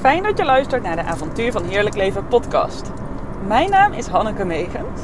Fijn 0.00 0.22
dat 0.22 0.38
je 0.38 0.44
luistert 0.44 0.82
naar 0.82 0.96
de 0.96 1.02
Avontuur 1.02 1.52
van 1.52 1.64
Heerlijk 1.64 1.96
Leven 1.96 2.26
podcast. 2.26 2.90
Mijn 3.46 3.70
naam 3.70 3.92
is 3.92 4.06
Hanneke 4.06 4.44
Megens. 4.44 5.00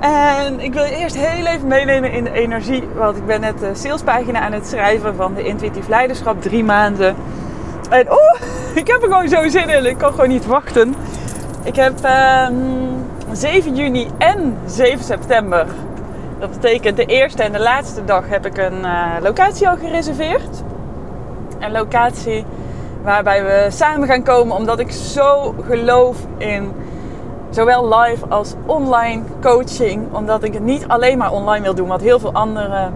En 0.00 0.60
ik 0.60 0.72
wil 0.72 0.84
je 0.84 0.96
eerst 0.96 1.16
heel 1.16 1.46
even 1.46 1.68
meenemen 1.68 2.12
in 2.12 2.24
de 2.24 2.32
energie. 2.32 2.82
Want 2.94 3.16
ik 3.16 3.26
ben 3.26 3.40
net 3.40 3.58
de 3.58 3.74
salespagina 3.74 4.40
aan 4.40 4.52
het 4.52 4.66
schrijven 4.66 5.14
van 5.14 5.34
de 5.34 5.44
Intuïtief 5.44 5.88
Leiderschap. 5.88 6.42
Drie 6.42 6.64
maanden. 6.64 7.16
En 7.90 8.06
oeh, 8.10 8.40
ik 8.80 8.86
heb 8.86 9.02
er 9.02 9.08
gewoon 9.08 9.28
zo 9.28 9.48
zin 9.48 9.68
in. 9.68 9.86
Ik 9.86 9.98
kan 9.98 10.10
gewoon 10.10 10.28
niet 10.28 10.46
wachten. 10.46 10.94
Ik 11.62 11.76
heb 11.76 11.98
7 11.98 13.70
ehm, 13.70 13.74
juni 13.74 14.08
en 14.18 14.58
7 14.66 15.04
september. 15.04 15.66
Dat 16.38 16.50
betekent 16.50 16.96
de 16.96 17.06
eerste 17.06 17.42
en 17.42 17.52
de 17.52 17.60
laatste 17.60 18.04
dag 18.04 18.28
heb 18.28 18.46
ik 18.46 18.58
een 18.58 18.78
uh, 18.80 19.16
locatie 19.20 19.68
al 19.68 19.76
gereserveerd. 19.76 20.62
Een 21.58 21.72
locatie 21.72 22.44
waarbij 23.02 23.44
we 23.44 23.66
samen 23.70 24.08
gaan 24.08 24.22
komen 24.22 24.56
omdat 24.56 24.78
ik 24.78 24.90
zo 24.90 25.54
geloof 25.66 26.16
in 26.38 26.72
zowel 27.50 27.98
live 27.98 28.26
als 28.28 28.54
online 28.66 29.22
coaching. 29.40 30.14
Omdat 30.14 30.42
ik 30.42 30.52
het 30.52 30.62
niet 30.62 30.88
alleen 30.88 31.18
maar 31.18 31.32
online 31.32 31.62
wil 31.62 31.74
doen, 31.74 31.88
wat 31.88 32.00
heel 32.00 32.18
veel 32.18 32.32
andere 32.32 32.88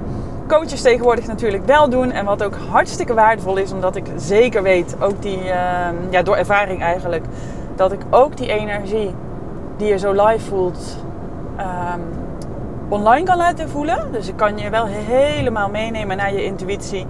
coaches 0.48 0.82
tegenwoordig 0.82 1.26
natuurlijk 1.26 1.66
wel 1.66 1.88
doen. 1.88 2.10
En 2.10 2.24
wat 2.24 2.42
ook 2.42 2.54
hartstikke 2.70 3.14
waardevol 3.14 3.56
is, 3.56 3.72
omdat 3.72 3.96
ik 3.96 4.06
zeker 4.16 4.62
weet, 4.62 4.96
ook 5.00 5.22
die, 5.22 5.50
ehm, 5.50 5.94
ja, 6.10 6.22
door 6.22 6.36
ervaring 6.36 6.82
eigenlijk, 6.82 7.24
dat 7.74 7.92
ik 7.92 8.00
ook 8.10 8.36
die 8.36 8.52
energie 8.52 9.14
die 9.76 9.88
je 9.88 9.98
zo 9.98 10.12
live 10.12 10.44
voelt, 10.48 10.96
ehm, 11.56 12.00
online 12.88 13.24
kan 13.24 13.36
laten 13.36 13.68
voelen. 13.68 14.12
Dus 14.12 14.28
ik 14.28 14.36
kan 14.36 14.58
je 14.58 14.70
wel 14.70 14.86
helemaal 14.86 15.68
meenemen 15.68 16.16
naar 16.16 16.32
je 16.32 16.44
intuïtie, 16.44 17.06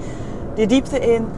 die 0.55 0.67
diepte 0.67 0.99
in 0.99 1.29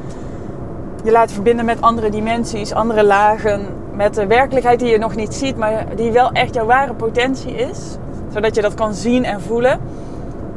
je 1.04 1.10
laat 1.10 1.32
verbinden 1.32 1.64
met 1.64 1.80
andere 1.80 2.10
dimensies, 2.10 2.72
andere 2.72 3.04
lagen. 3.04 3.66
Met 3.92 4.14
de 4.14 4.26
werkelijkheid 4.26 4.78
die 4.78 4.90
je 4.90 4.98
nog 4.98 5.14
niet 5.14 5.34
ziet, 5.34 5.56
maar 5.56 5.84
die 5.96 6.12
wel 6.12 6.32
echt 6.32 6.54
jouw 6.54 6.66
ware 6.66 6.94
potentie 6.94 7.54
is. 7.54 7.96
Zodat 8.32 8.54
je 8.54 8.62
dat 8.62 8.74
kan 8.74 8.94
zien 8.94 9.24
en 9.24 9.40
voelen. 9.40 9.80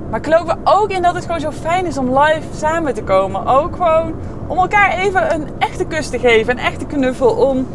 Maar 0.09 0.19
ik 0.19 0.25
geloof 0.25 0.49
er 0.49 0.57
ook 0.63 0.89
in 0.89 1.01
dat 1.01 1.15
het 1.15 1.25
gewoon 1.25 1.39
zo 1.39 1.51
fijn 1.51 1.85
is 1.85 1.97
om 1.97 2.19
live 2.19 2.47
samen 2.55 2.93
te 2.93 3.03
komen. 3.03 3.47
Ook 3.47 3.75
gewoon 3.75 4.13
om 4.47 4.57
elkaar 4.57 4.97
even 4.97 5.33
een 5.33 5.47
echte 5.57 5.85
kus 5.85 6.09
te 6.09 6.19
geven, 6.19 6.57
een 6.57 6.65
echte 6.65 6.85
knuffel. 6.85 7.29
Om 7.29 7.67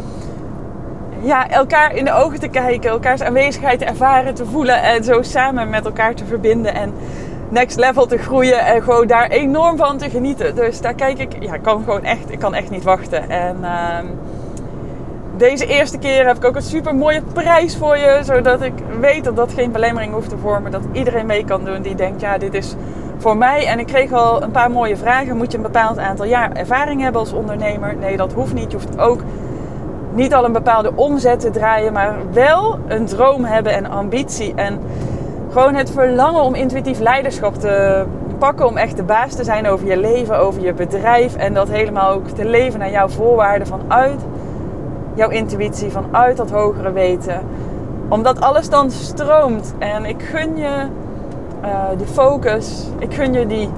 ja, 1.21 1.49
elkaar 1.49 1.95
in 1.95 2.05
de 2.05 2.13
ogen 2.13 2.41
te 2.41 2.49
kijken, 2.49 2.91
elkaars 2.91 3.23
aanwezigheid 3.23 3.79
te 3.79 3.85
ervaren, 3.85 4.35
te 4.35 4.45
voelen 4.45 4.83
en 4.83 5.05
zo 5.05 5.23
samen 5.23 5.71
met 5.71 5.85
elkaar 5.85 6.15
te 6.15 6.25
verbinden. 6.25 6.75
En 6.75 6.93
next 7.49 7.79
level 7.79 8.07
te 8.07 8.19
groeien 8.19 8.59
en 8.59 8.83
gewoon 8.83 9.07
daar 9.07 9.29
enorm 9.29 9.77
van 9.77 9.99
te 9.99 10.11
genieten. 10.11 10.55
Dus 10.55 10.81
daar 10.81 10.95
kijk 10.95 11.19
ik, 11.19 11.37
ja, 11.41 11.55
ik 11.55 11.63
kan 11.63 11.83
gewoon 11.85 12.05
echt, 12.05 12.33
ik 12.33 12.39
kan 12.39 12.55
echt 12.55 12.71
niet 12.71 12.85
wachten. 12.85 13.31
En 13.31 13.57
uh, 13.63 13.99
deze 15.37 15.67
eerste 15.67 15.99
keer 15.99 16.27
heb 16.27 16.37
ik 16.37 16.45
ook 16.45 16.57
een 16.57 16.63
super 16.63 16.95
mooie 16.95 17.23
prijs 17.33 17.77
voor 17.77 17.99
je, 17.99 18.21
zodat 18.23 18.63
ik 18.63 18.73
weet 19.01 19.25
dat 19.25 19.37
dat 19.37 19.53
geen 19.53 19.73
belemmering 19.73 20.13
hoeft 20.13 20.29
te 20.29 20.39
vormen, 20.39 20.71
dat 20.71 20.83
iedereen 20.93 21.27
mee 21.27 21.45
kan 21.45 21.65
doen 21.65 21.83
die 21.83 21.95
denkt, 21.95 22.21
ja, 22.21 22.39
dit 22.39 22.55
is 22.55 22.75
voor 23.19 23.37
mij. 23.37 23.67
En 23.67 23.79
ik 23.79 23.87
kreeg 23.87 24.13
al 24.13 24.43
een 24.43 24.51
paar 24.51 24.71
mooie 24.71 24.97
vragen. 24.97 25.37
Moet 25.37 25.51
je 25.51 25.57
een 25.57 25.63
bepaald 25.63 25.99
aantal 25.99 26.27
jaar 26.27 26.53
ervaring 26.53 27.01
hebben 27.03 27.21
als 27.21 27.33
ondernemer? 27.33 27.97
Nee, 27.97 28.17
dat 28.17 28.33
hoeft 28.33 28.55
niet. 28.55 28.71
Je 28.71 28.77
hoeft 28.77 28.99
ook 28.99 29.21
niet 30.13 30.35
al 30.35 30.45
een 30.45 30.53
bepaalde 30.53 30.93
omzet 30.95 31.41
te 31.41 31.51
draaien, 31.51 31.93
maar 31.93 32.17
wel 32.33 32.79
een 32.89 33.07
droom 33.07 33.45
hebben 33.45 33.73
en 33.73 33.91
ambitie. 33.91 34.55
En 34.55 34.81
gewoon 35.57 35.75
het 35.75 35.91
verlangen 35.91 36.43
om 36.43 36.55
intuïtief 36.55 36.99
leiderschap 36.99 37.55
te 37.55 38.05
pakken. 38.39 38.67
Om 38.67 38.77
echt 38.77 38.97
de 38.97 39.03
baas 39.03 39.35
te 39.35 39.45
zijn 39.45 39.69
over 39.69 39.87
je 39.87 39.97
leven, 39.97 40.39
over 40.39 40.63
je 40.63 40.73
bedrijf. 40.73 41.37
En 41.37 41.55
dat 41.55 41.69
helemaal 41.69 42.11
ook 42.11 42.29
te 42.29 42.45
leven 42.45 42.79
naar 42.79 42.91
jouw 42.91 43.09
voorwaarden 43.09 43.67
vanuit 43.67 44.21
jouw 45.15 45.29
intuïtie, 45.29 45.91
vanuit 45.91 46.37
dat 46.37 46.51
hogere 46.51 46.93
weten. 46.93 47.41
Omdat 48.09 48.41
alles 48.41 48.69
dan 48.69 48.91
stroomt. 48.91 49.75
En 49.79 50.05
ik 50.05 50.23
gun 50.23 50.57
je 50.57 50.87
uh, 51.65 51.85
die 51.97 52.07
focus. 52.07 52.87
Ik 52.99 53.15
gun 53.15 53.33
je 53.33 53.47
die 53.47 53.71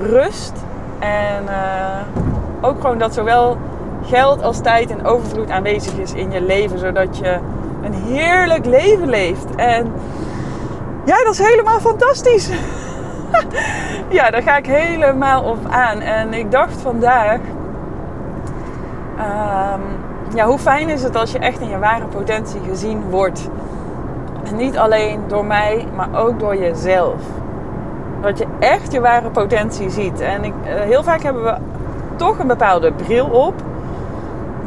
rust. 0.00 0.52
En 0.98 1.42
uh, 1.44 2.68
ook 2.68 2.80
gewoon 2.80 2.98
dat 2.98 3.14
zowel 3.14 3.56
geld 4.04 4.42
als 4.42 4.60
tijd 4.60 4.90
en 4.90 5.06
overvloed 5.06 5.50
aanwezig 5.50 5.98
is 5.98 6.12
in 6.12 6.30
je 6.30 6.40
leven. 6.40 6.78
Zodat 6.78 7.18
je 7.18 7.38
een 7.82 7.94
heerlijk 7.94 8.64
leven 8.64 9.08
leeft. 9.08 9.54
En 9.56 9.92
ja, 11.06 11.24
dat 11.24 11.32
is 11.32 11.38
helemaal 11.38 11.80
fantastisch. 11.80 12.50
ja, 14.18 14.30
daar 14.30 14.42
ga 14.42 14.56
ik 14.56 14.66
helemaal 14.66 15.42
op 15.42 15.58
aan. 15.68 16.00
En 16.00 16.34
ik 16.34 16.50
dacht 16.50 16.80
vandaag, 16.80 17.38
um, 19.18 19.82
ja, 20.34 20.46
hoe 20.46 20.58
fijn 20.58 20.88
is 20.88 21.02
het 21.02 21.16
als 21.16 21.32
je 21.32 21.38
echt 21.38 21.60
in 21.60 21.68
je 21.68 21.78
ware 21.78 22.06
potentie 22.06 22.60
gezien 22.68 23.02
wordt. 23.10 23.48
Niet 24.54 24.78
alleen 24.78 25.20
door 25.26 25.44
mij, 25.44 25.86
maar 25.94 26.08
ook 26.24 26.38
door 26.38 26.56
jezelf. 26.56 27.20
Dat 28.20 28.38
je 28.38 28.46
echt 28.58 28.92
je 28.92 29.00
ware 29.00 29.30
potentie 29.30 29.90
ziet. 29.90 30.20
En 30.20 30.44
ik, 30.44 30.52
eh, 30.64 30.80
heel 30.80 31.02
vaak 31.02 31.22
hebben 31.22 31.44
we 31.44 31.54
toch 32.16 32.38
een 32.38 32.46
bepaalde 32.46 32.92
bril 32.92 33.26
op 33.26 33.54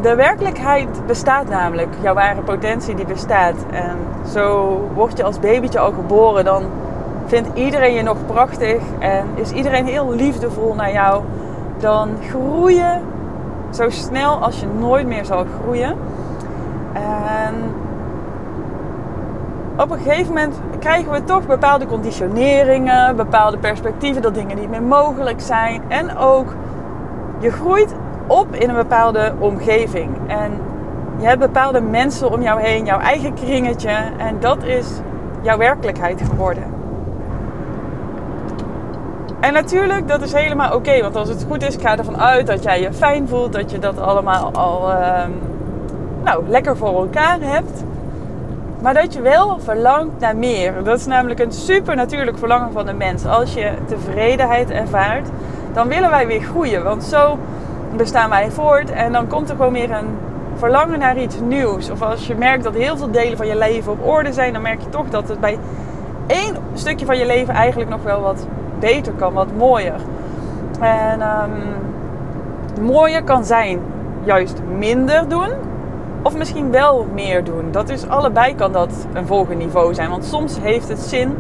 de 0.02 0.16
werkelijkheid 0.16 1.06
bestaat 1.06 1.50
namelijk. 1.50 1.88
Jouw 2.02 2.14
ware 2.14 2.42
potentie 2.42 2.96
die 2.96 3.06
bestaat. 3.06 3.56
En 3.72 3.98
zo 4.32 4.78
word 4.94 5.18
je 5.18 5.24
als 5.24 5.40
babytje 5.40 5.80
al 5.80 5.92
geboren. 5.92 6.46
Dan 6.46 6.64
vindt 7.26 7.50
iedereen 7.54 7.94
je 7.94 8.02
nog 8.02 8.18
prachtig. 8.26 8.82
En 9.00 9.26
is 9.36 9.52
iedereen 9.52 9.86
heel 9.86 10.12
liefdevol 10.12 10.74
naar 10.76 10.92
jou. 10.92 11.24
Dan 11.78 12.10
groei 12.30 12.76
je 12.76 12.98
zo 13.70 13.90
snel 13.90 14.38
als 14.38 14.60
je 14.60 14.68
nooit 14.80 15.08
meer 15.08 15.26
zal 15.26 15.46
groeien. 15.62 15.96
En 16.94 17.56
op 19.78 19.92
een 19.92 20.00
gegeven 20.00 20.28
moment 20.28 20.60
krijgen 20.80 21.12
we 21.12 21.24
toch 21.24 21.48
bepaalde 21.48 21.86
conditioneringen, 21.86 23.16
bepaalde 23.16 23.58
perspectieven 23.58 24.22
dat 24.22 24.34
dingen 24.34 24.58
niet 24.58 24.70
meer 24.70 24.84
mogelijk 24.84 25.42
zijn. 25.42 25.82
En 25.88 26.18
ook 26.18 26.54
je 27.40 27.52
groeit 27.52 27.96
op 28.30 28.56
in 28.56 28.70
een 28.70 28.76
bepaalde 28.76 29.34
omgeving. 29.40 30.10
En 30.28 30.52
je 31.20 31.26
hebt 31.26 31.40
bepaalde 31.40 31.82
mensen 31.82 32.32
om 32.32 32.42
jou 32.42 32.62
heen, 32.62 32.86
jouw 32.86 33.00
eigen 33.00 33.34
kringetje. 33.34 33.96
En 34.18 34.40
dat 34.40 34.64
is 34.64 34.88
jouw 35.42 35.58
werkelijkheid 35.58 36.22
geworden. 36.30 36.64
En 39.40 39.54
natuurlijk, 39.54 40.08
dat 40.08 40.22
is 40.22 40.34
helemaal 40.34 40.76
oké. 40.76 41.02
want 41.02 41.16
als 41.16 41.30
het 41.30 41.46
goed 41.50 41.64
is, 41.64 41.76
ga 41.82 41.98
ervan 41.98 42.18
uit 42.18 42.48
dat 42.48 42.64
jij 42.64 42.82
je 42.82 42.94
fijn 42.94 43.28
voelt. 43.28 43.54
Dat 43.54 43.72
je 43.72 43.80
dat 43.80 44.00
allemaal 44.00 44.52
al 44.54 44.92
ehm, 44.92 45.32
nou, 46.24 46.44
lekker 46.48 46.78
voor 46.78 47.00
elkaar 47.00 47.38
hebt. 47.42 47.84
Maar 48.82 48.94
dat 48.94 49.14
je 49.14 49.22
wel 49.22 49.60
verlangt 49.60 50.20
naar 50.20 50.36
meer. 50.36 50.84
Dat 50.84 51.00
is 51.00 51.06
namelijk 51.06 51.40
een 51.40 51.52
super 51.52 51.96
natuurlijk 51.96 52.38
verlangen 52.38 52.72
van 52.72 52.86
de 52.86 52.94
mens. 52.94 53.26
Als 53.26 53.54
je 53.54 53.72
tevredenheid 53.88 54.70
ervaart, 54.70 55.28
dan 55.74 55.88
willen 55.88 56.10
wij 56.10 56.28
weer 56.28 56.42
groeien. 56.42 56.84
Want 56.84 57.04
zo 57.04 57.38
bestaan 57.98 58.30
wij 58.30 58.52
voort. 58.52 58.92
En 58.92 59.12
dan 59.12 59.28
komt 59.28 59.50
er 59.50 59.56
gewoon 59.56 59.74
weer 59.74 59.92
een 59.92 60.18
verlangen 60.56 61.00
naar 61.00 61.18
iets 61.18 61.40
nieuws. 61.40 61.90
Of 61.90 62.02
als 62.02 62.28
je 62.28 62.36
merkt 62.36 62.64
dat 62.64 62.74
heel 62.74 62.98
veel 62.98 63.12
delen 63.12 63.38
van 63.38 63.48
je 63.48 63.58
leven 63.58 63.92
op 63.92 64.06
orde 64.08 64.34
zijn, 64.34 64.54
dan 64.54 64.62
merk 64.62 64.82
je 64.82 64.90
toch 64.90 65.10
dat 65.10 65.28
het 65.28 65.40
bij 65.40 65.58
één 66.28 66.56
stukje 66.74 67.06
van 67.06 67.18
je 67.18 67.26
leven 67.26 67.54
eigenlijk 67.54 67.90
nog 67.90 68.04
wel 68.04 68.22
wat 68.22 68.48
beter 68.80 69.14
kan, 69.14 69.34
wat 69.34 69.48
mooier. 69.58 70.02
En 70.80 71.22
um, 71.22 72.86
mooier 72.86 73.24
kan 73.24 73.46
zijn 73.46 73.80
juist 74.24 74.62
minder 74.78 75.30
doen. 75.30 75.50
Of 76.22 76.38
misschien 76.38 76.72
wel 76.72 77.08
meer 77.14 77.44
doen. 77.44 77.72
Dat 77.72 77.90
is 77.90 78.08
allebei 78.08 78.56
kan 78.56 78.72
dat 78.72 79.08
een 79.14 79.26
volgend 79.26 79.58
niveau 79.58 79.94
zijn. 79.94 80.10
Want 80.10 80.26
soms 80.26 80.60
heeft 80.62 80.88
het 80.88 81.00
zin 81.00 81.36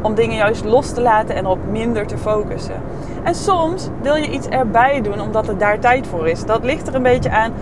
om 0.00 0.14
dingen 0.14 0.36
juist 0.36 0.64
los 0.64 0.92
te 0.92 1.00
laten 1.00 1.34
en 1.34 1.46
op 1.46 1.58
minder 1.70 2.06
te 2.06 2.18
focussen. 2.18 2.74
En 3.22 3.34
soms 3.34 3.88
wil 4.02 4.14
je 4.14 4.30
iets 4.30 4.48
erbij 4.48 5.00
doen 5.00 5.20
omdat 5.20 5.48
er 5.48 5.58
daar 5.58 5.78
tijd 5.78 6.06
voor 6.06 6.28
is. 6.28 6.44
Dat 6.44 6.64
ligt 6.64 6.88
er 6.88 6.94
een 6.94 7.02
beetje 7.02 7.30
aan 7.30 7.52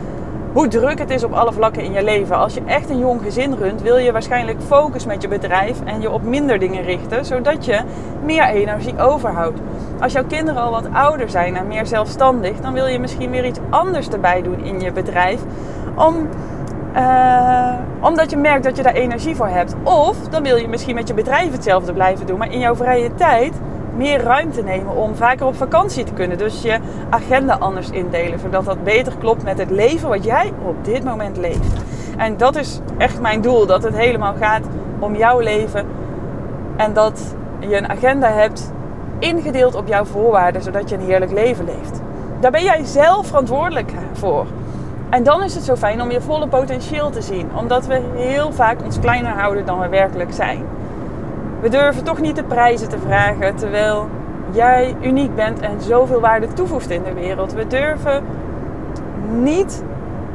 hoe 0.53 0.69
druk 0.69 0.99
het 0.99 1.11
is 1.11 1.25
op 1.25 1.33
alle 1.33 1.53
vlakken 1.53 1.83
in 1.83 1.93
je 1.93 2.03
leven. 2.03 2.37
Als 2.37 2.55
je 2.55 2.63
echt 2.67 2.91
een 2.91 2.99
jong 2.99 3.23
gezin 3.23 3.55
runt, 3.55 3.83
wil 3.83 3.97
je 3.97 4.13
waarschijnlijk 4.13 4.59
focus 4.67 5.07
met 5.07 5.23
je 5.23 5.29
bedrijf 5.29 5.81
en 5.85 6.01
je 6.01 6.11
op 6.11 6.23
minder 6.23 6.59
dingen 6.59 6.83
richten, 6.83 7.25
zodat 7.25 7.65
je 7.65 7.81
meer 8.25 8.45
energie 8.45 8.99
overhoudt. 8.99 9.61
Als 10.01 10.13
jouw 10.13 10.25
kinderen 10.25 10.63
al 10.63 10.71
wat 10.71 10.89
ouder 10.93 11.31
zijn 11.31 11.57
en 11.57 11.67
meer 11.67 11.87
zelfstandig, 11.87 12.61
dan 12.61 12.73
wil 12.73 12.87
je 12.87 12.99
misschien 12.99 13.31
weer 13.31 13.45
iets 13.45 13.59
anders 13.71 14.09
erbij 14.09 14.43
doen 14.43 14.65
in 14.65 14.81
je 14.81 14.93
bedrijf. 14.93 15.41
Om 15.95 16.29
uh, 16.97 17.75
omdat 18.01 18.31
je 18.31 18.37
merkt 18.37 18.65
dat 18.65 18.77
je 18.77 18.83
daar 18.83 18.95
energie 18.95 19.37
voor 19.37 19.49
hebt. 19.49 19.75
Of 19.83 20.17
dan 20.31 20.43
wil 20.43 20.57
je 20.57 20.69
misschien 20.69 20.95
met 20.95 21.09
je 21.09 21.15
bedrijf 21.15 21.53
hetzelfde 21.53 21.93
blijven 21.93 22.27
doen, 22.27 22.39
maar 22.39 22.53
in 22.53 22.59
jouw 22.59 22.75
vrije 22.75 23.15
tijd 23.15 23.53
meer 23.97 24.23
ruimte 24.23 24.63
nemen 24.63 24.97
om 24.97 25.15
vaker 25.15 25.47
op 25.47 25.57
vakantie 25.57 26.05
te 26.05 26.13
kunnen. 26.13 26.39
Dus 26.39 26.63
je 26.63 26.79
agenda 27.11 27.57
anders 27.59 27.91
indelen, 27.91 28.39
zodat 28.39 28.65
dat 28.65 28.85
beter 28.85 29.13
klopt 29.19 29.43
met 29.43 29.59
het 29.59 29.71
leven 29.71 30.09
wat 30.09 30.25
jij 30.25 30.53
op 30.65 30.85
dit 30.85 31.05
moment 31.05 31.37
leeft. 31.37 31.83
En 32.17 32.37
dat 32.37 32.57
is 32.57 32.81
echt 32.99 33.21
mijn 33.21 33.41
doel, 33.41 33.67
dat 33.67 33.83
het 33.83 33.97
helemaal 33.97 34.35
gaat 34.35 34.65
om 34.99 35.17
jouw 35.17 35.41
leven 35.41 35.87
en 36.77 36.93
dat 36.93 37.35
je 37.59 37.77
een 37.77 37.89
agenda 37.89 38.29
hebt 38.29 38.73
ingedeeld 39.19 39.75
op 39.75 39.87
jouw 39.89 40.05
voorwaarden, 40.05 40.63
zodat 40.63 40.89
je 40.89 40.95
een 40.95 41.05
heerlijk 41.05 41.33
leven 41.33 41.65
leeft. 41.65 42.01
Daar 42.41 42.51
ben 42.51 42.63
jij 42.63 42.85
zelf 42.85 43.27
verantwoordelijk 43.27 43.93
voor. 44.13 44.47
En 45.11 45.23
dan 45.23 45.43
is 45.43 45.55
het 45.55 45.65
zo 45.65 45.77
fijn 45.77 46.03
om 46.03 46.11
je 46.11 46.21
volle 46.21 46.49
potentieel 46.49 47.11
te 47.11 47.23
zien, 47.23 47.49
omdat 47.57 47.87
we 47.87 48.01
heel 48.15 48.53
vaak 48.53 48.85
ons 48.85 48.99
kleiner 48.99 49.33
houden 49.33 49.67
dan 49.67 49.79
we 49.79 49.89
werkelijk 49.89 50.33
zijn. 50.33 50.65
We 51.61 51.69
durven 51.69 52.05
toch 52.05 52.21
niet 52.21 52.37
de 52.37 52.45
prijzen 52.45 52.89
te 52.89 52.99
vragen 52.99 53.55
terwijl 53.55 54.09
jij 54.51 54.97
uniek 55.03 55.35
bent 55.35 55.61
en 55.61 55.81
zoveel 55.81 56.21
waarde 56.21 56.53
toevoegt 56.53 56.91
in 56.91 57.03
de 57.03 57.13
wereld. 57.13 57.53
We 57.53 57.67
durven 57.67 58.23
niet 59.31 59.83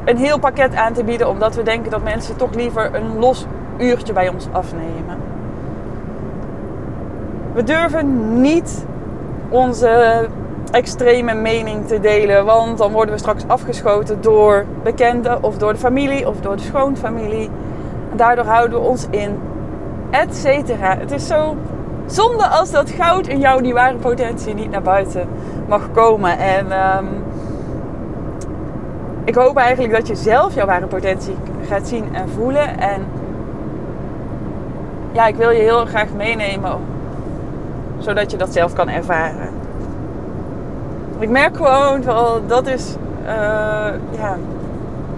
een 0.06 0.18
heel 0.18 0.40
pakket 0.40 0.76
aan 0.76 0.94
te 0.94 1.04
bieden 1.04 1.30
omdat 1.30 1.56
we 1.56 1.64
denken 1.64 1.92
dat 1.92 2.04
mensen 2.04 2.36
toch 2.36 2.54
liever 2.54 2.96
een 2.96 3.20
los 3.20 3.46
uurtje 3.78 4.14
bij 4.14 4.30
ons 4.30 4.48
afnemen. 4.52 5.18
We 7.54 7.64
durven 7.64 8.42
niet 8.42 8.86
onze 9.50 10.28
extreme 10.72 11.34
mening 11.34 11.88
te 11.88 12.00
delen, 12.00 12.46
want 12.46 12.78
dan 12.78 12.92
worden 12.92 13.14
we 13.14 13.20
straks 13.20 13.44
afgeschoten 13.48 14.22
door 14.22 14.66
bekenden 14.84 15.44
of 15.44 15.58
door 15.58 15.74
de 15.74 15.80
familie 15.80 16.28
of 16.28 16.42
door 16.42 16.56
de 16.56 16.62
schoonfamilie. 16.62 17.50
En 18.12 18.18
daardoor 18.18 18.46
houden 18.46 18.82
we 18.82 18.88
ons 18.88 19.08
in, 19.10 19.40
et 20.22 20.36
cetera. 20.36 20.98
Het 20.98 21.12
is 21.12 21.28
zo 21.28 21.56
zonde 22.06 22.48
als 22.48 22.72
dat 22.72 22.90
goud 22.90 23.28
in 23.28 23.40
jou, 23.40 23.62
die 23.62 23.74
ware 23.74 23.96
potentie, 23.96 24.54
niet 24.54 24.72
naar 24.72 24.82
buiten 24.82 25.28
mag 25.68 25.92
komen. 25.92 26.38
En 26.38 26.66
um, 26.98 27.08
ik 29.24 29.36
hoop 29.36 29.58
eigenlijk 29.58 29.94
dat 29.94 30.08
je 30.08 30.16
zelf 30.16 30.56
jouw 30.56 30.66
ware 30.66 30.88
potentie 30.88 31.36
gaat 31.68 31.88
zien 31.88 32.16
en 32.16 32.30
voelen. 32.30 32.80
En 32.80 33.06
ja, 35.12 35.28
ik 35.28 35.36
wil 35.36 35.50
je 35.50 35.62
heel 35.62 35.86
graag 35.86 36.08
meenemen, 36.18 36.72
zodat 37.98 38.32
je 38.32 38.38
dat 38.38 38.54
zelf 38.54 38.74
kan 38.74 38.90
ervaren. 38.90 39.50
Ik 41.20 41.30
merk 41.30 41.56
gewoon 41.56 42.04
wel, 42.04 42.42
dat 42.48 42.68
is 42.68 42.96
uh, 43.24 43.30
ja, 44.12 44.38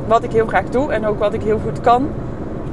wat 0.07 0.23
ik 0.23 0.31
heel 0.31 0.47
graag 0.47 0.65
doe 0.69 0.91
en 0.91 1.05
ook 1.05 1.19
wat 1.19 1.33
ik 1.33 1.41
heel 1.41 1.59
goed 1.63 1.81
kan. 1.81 2.09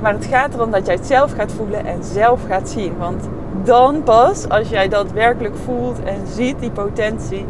Maar 0.04 0.12
het 0.12 0.26
gaat 0.26 0.54
erom 0.54 0.70
dat 0.70 0.86
jij 0.86 0.94
het 0.94 1.06
zelf 1.06 1.32
gaat 1.32 1.52
voelen 1.52 1.86
en 1.86 2.04
zelf 2.04 2.40
gaat 2.46 2.68
zien. 2.68 2.98
Want 2.98 3.28
dan 3.62 4.02
pas, 4.02 4.48
als 4.48 4.68
jij 4.68 4.88
dat 4.88 5.12
werkelijk 5.12 5.56
voelt 5.64 6.02
en 6.02 6.26
ziet, 6.26 6.60
die 6.60 6.70
potentie, 6.70 7.46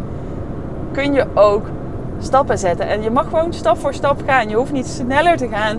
kun 0.92 1.12
je 1.12 1.26
ook 1.34 1.66
stappen 2.18 2.58
zetten. 2.58 2.86
En 2.86 3.02
je 3.02 3.10
mag 3.10 3.28
gewoon 3.28 3.52
stap 3.52 3.78
voor 3.78 3.94
stap 3.94 4.22
gaan. 4.26 4.48
Je 4.48 4.56
hoeft 4.56 4.72
niet 4.72 4.86
sneller 4.86 5.36
te 5.36 5.48
gaan 5.48 5.78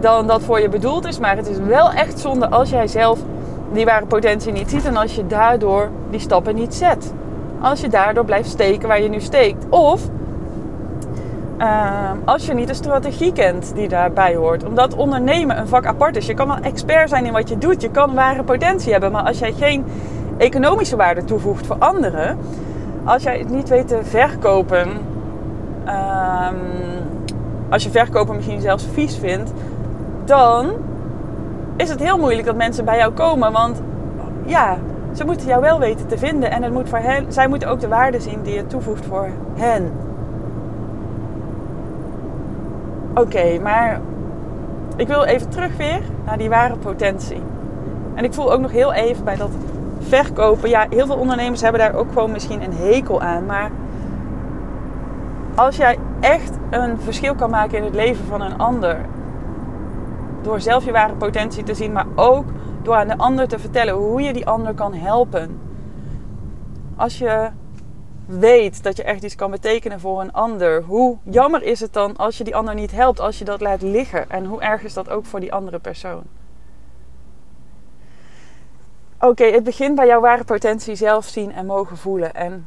dan 0.00 0.26
dat 0.26 0.42
voor 0.42 0.60
je 0.60 0.68
bedoeld 0.68 1.06
is. 1.06 1.18
Maar 1.18 1.36
het 1.36 1.48
is 1.48 1.58
wel 1.58 1.90
echt 1.90 2.18
zonde 2.18 2.48
als 2.48 2.70
jij 2.70 2.86
zelf 2.86 3.18
die 3.72 3.84
ware 3.84 4.06
potentie 4.06 4.52
niet 4.52 4.70
ziet 4.70 4.84
en 4.84 4.96
als 4.96 5.14
je 5.14 5.26
daardoor 5.26 5.90
die 6.10 6.20
stappen 6.20 6.54
niet 6.54 6.74
zet. 6.74 7.12
Als 7.60 7.80
je 7.80 7.88
daardoor 7.88 8.24
blijft 8.24 8.48
steken 8.48 8.88
waar 8.88 9.02
je 9.02 9.08
nu 9.08 9.20
steekt. 9.20 9.64
Of 9.68 10.08
uh, 11.58 12.10
als 12.24 12.46
je 12.46 12.54
niet 12.54 12.68
de 12.68 12.74
strategie 12.74 13.32
kent 13.32 13.74
die 13.74 13.88
daarbij 13.88 14.34
hoort. 14.34 14.64
Omdat 14.64 14.94
ondernemen 14.94 15.58
een 15.58 15.68
vak 15.68 15.86
apart 15.86 16.16
is. 16.16 16.26
Je 16.26 16.34
kan 16.34 16.46
wel 16.46 16.56
expert 16.56 17.08
zijn 17.08 17.26
in 17.26 17.32
wat 17.32 17.48
je 17.48 17.58
doet. 17.58 17.82
Je 17.82 17.90
kan 17.90 18.14
ware 18.14 18.42
potentie 18.42 18.92
hebben. 18.92 19.12
Maar 19.12 19.22
als 19.22 19.38
jij 19.38 19.52
geen 19.52 19.84
economische 20.36 20.96
waarde 20.96 21.24
toevoegt 21.24 21.66
voor 21.66 21.76
anderen. 21.78 22.38
Als 23.04 23.22
jij 23.22 23.38
het 23.38 23.50
niet 23.50 23.68
weet 23.68 23.88
te 23.88 24.00
verkopen. 24.02 24.88
Uh, 25.86 26.48
als 27.68 27.82
je 27.82 27.90
verkopen 27.90 28.34
misschien 28.34 28.60
zelfs 28.60 28.86
vies 28.92 29.16
vindt. 29.16 29.52
Dan 30.24 30.72
is 31.76 31.88
het 31.88 32.02
heel 32.02 32.18
moeilijk 32.18 32.46
dat 32.46 32.56
mensen 32.56 32.84
bij 32.84 32.98
jou 32.98 33.12
komen. 33.12 33.52
Want 33.52 33.82
ja, 34.44 34.76
ze 35.12 35.24
moeten 35.24 35.46
jou 35.46 35.60
wel 35.60 35.78
weten 35.78 36.06
te 36.06 36.18
vinden. 36.18 36.50
En 36.50 36.62
het 36.62 36.72
moet 36.72 36.88
voor 36.88 36.98
hen, 36.98 37.32
zij 37.32 37.48
moeten 37.48 37.68
ook 37.68 37.80
de 37.80 37.88
waarde 37.88 38.20
zien 38.20 38.42
die 38.42 38.54
je 38.54 38.66
toevoegt 38.66 39.06
voor 39.06 39.28
hen. 39.54 39.92
Oké, 43.18 43.58
maar 43.62 44.00
ik 44.96 45.06
wil 45.06 45.22
even 45.24 45.48
terug 45.48 45.76
weer 45.76 46.00
naar 46.24 46.38
die 46.38 46.48
ware 46.48 46.76
potentie. 46.76 47.42
En 48.14 48.24
ik 48.24 48.32
voel 48.32 48.52
ook 48.52 48.60
nog 48.60 48.70
heel 48.70 48.92
even 48.92 49.24
bij 49.24 49.36
dat 49.36 49.50
verkopen. 49.98 50.68
Ja, 50.68 50.86
heel 50.90 51.06
veel 51.06 51.16
ondernemers 51.16 51.60
hebben 51.60 51.80
daar 51.80 51.94
ook 51.94 52.12
gewoon 52.12 52.32
misschien 52.32 52.62
een 52.62 52.72
hekel 52.72 53.20
aan. 53.20 53.46
Maar 53.46 53.70
als 55.54 55.76
jij 55.76 55.98
echt 56.20 56.58
een 56.70 57.00
verschil 57.00 57.34
kan 57.34 57.50
maken 57.50 57.78
in 57.78 57.84
het 57.84 57.94
leven 57.94 58.24
van 58.24 58.40
een 58.40 58.58
ander. 58.58 58.96
Door 60.42 60.60
zelf 60.60 60.84
je 60.84 60.92
ware 60.92 61.14
potentie 61.14 61.62
te 61.62 61.74
zien, 61.74 61.92
maar 61.92 62.06
ook 62.14 62.44
door 62.82 62.94
aan 62.94 63.08
de 63.08 63.18
ander 63.18 63.48
te 63.48 63.58
vertellen 63.58 63.94
hoe 63.94 64.22
je 64.22 64.32
die 64.32 64.46
ander 64.46 64.74
kan 64.74 64.94
helpen. 64.94 65.60
Als 66.96 67.18
je 67.18 67.48
weet 68.28 68.82
dat 68.82 68.96
je 68.96 69.02
echt 69.02 69.22
iets 69.22 69.34
kan 69.34 69.50
betekenen 69.50 70.00
voor 70.00 70.20
een 70.20 70.32
ander, 70.32 70.82
hoe 70.82 71.16
jammer 71.22 71.62
is 71.62 71.80
het 71.80 71.92
dan 71.92 72.16
als 72.16 72.38
je 72.38 72.44
die 72.44 72.56
ander 72.56 72.74
niet 72.74 72.90
helpt, 72.90 73.20
als 73.20 73.38
je 73.38 73.44
dat 73.44 73.60
laat 73.60 73.82
liggen? 73.82 74.30
En 74.30 74.44
hoe 74.44 74.60
erg 74.60 74.82
is 74.82 74.94
dat 74.94 75.10
ook 75.10 75.24
voor 75.24 75.40
die 75.40 75.52
andere 75.52 75.78
persoon? 75.78 76.22
Oké, 79.20 79.44
het 79.44 79.64
begint 79.64 79.94
bij 79.94 80.06
jouw 80.06 80.20
ware 80.20 80.44
potentie 80.44 80.94
zelf 80.94 81.24
zien 81.24 81.52
en 81.52 81.66
mogen 81.66 81.96
voelen. 81.96 82.34
En 82.34 82.66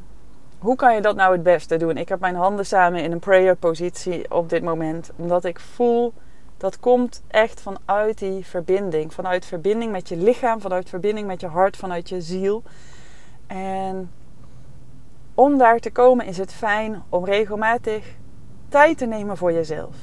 hoe 0.60 0.76
kan 0.76 0.96
je 0.96 1.02
dat 1.02 1.16
nou 1.16 1.32
het 1.32 1.44
beste 1.44 1.78
doen? 1.78 1.98
Ik 1.98 2.10
heb 2.10 2.20
mijn 2.20 2.36
handen 2.36 2.66
samen 2.66 3.04
in 3.04 3.12
een 3.12 3.20
prayer 3.20 3.56
positie 3.56 4.32
op 4.32 4.50
dit 4.50 4.64
moment, 4.64 5.12
omdat 5.16 5.46
ik 5.46 5.60
voel 5.60 6.14
dat 6.58 6.80
komt 6.80 7.22
echt 7.28 7.62
vanuit 7.62 8.18
die 8.18 8.46
verbinding. 8.46 9.14
Vanuit 9.14 9.46
verbinding 9.46 9.92
met 9.92 10.10
je 10.10 10.18
lichaam, 10.18 10.62
vanuit 10.62 10.90
verbinding 10.90 11.28
met 11.28 11.42
je 11.42 11.48
hart, 11.48 11.78
vanuit 11.78 12.10
je 12.10 12.22
ziel. 12.22 12.64
En 13.48 14.12
om 15.42 15.58
daar 15.58 15.80
te 15.80 15.92
komen 15.92 16.26
is 16.26 16.38
het 16.38 16.54
fijn 16.54 17.04
om 17.10 17.26
regelmatig 17.26 18.16
tijd 18.70 18.98
te 18.98 19.06
nemen 19.06 19.38
voor 19.38 19.52
jezelf. 19.52 19.96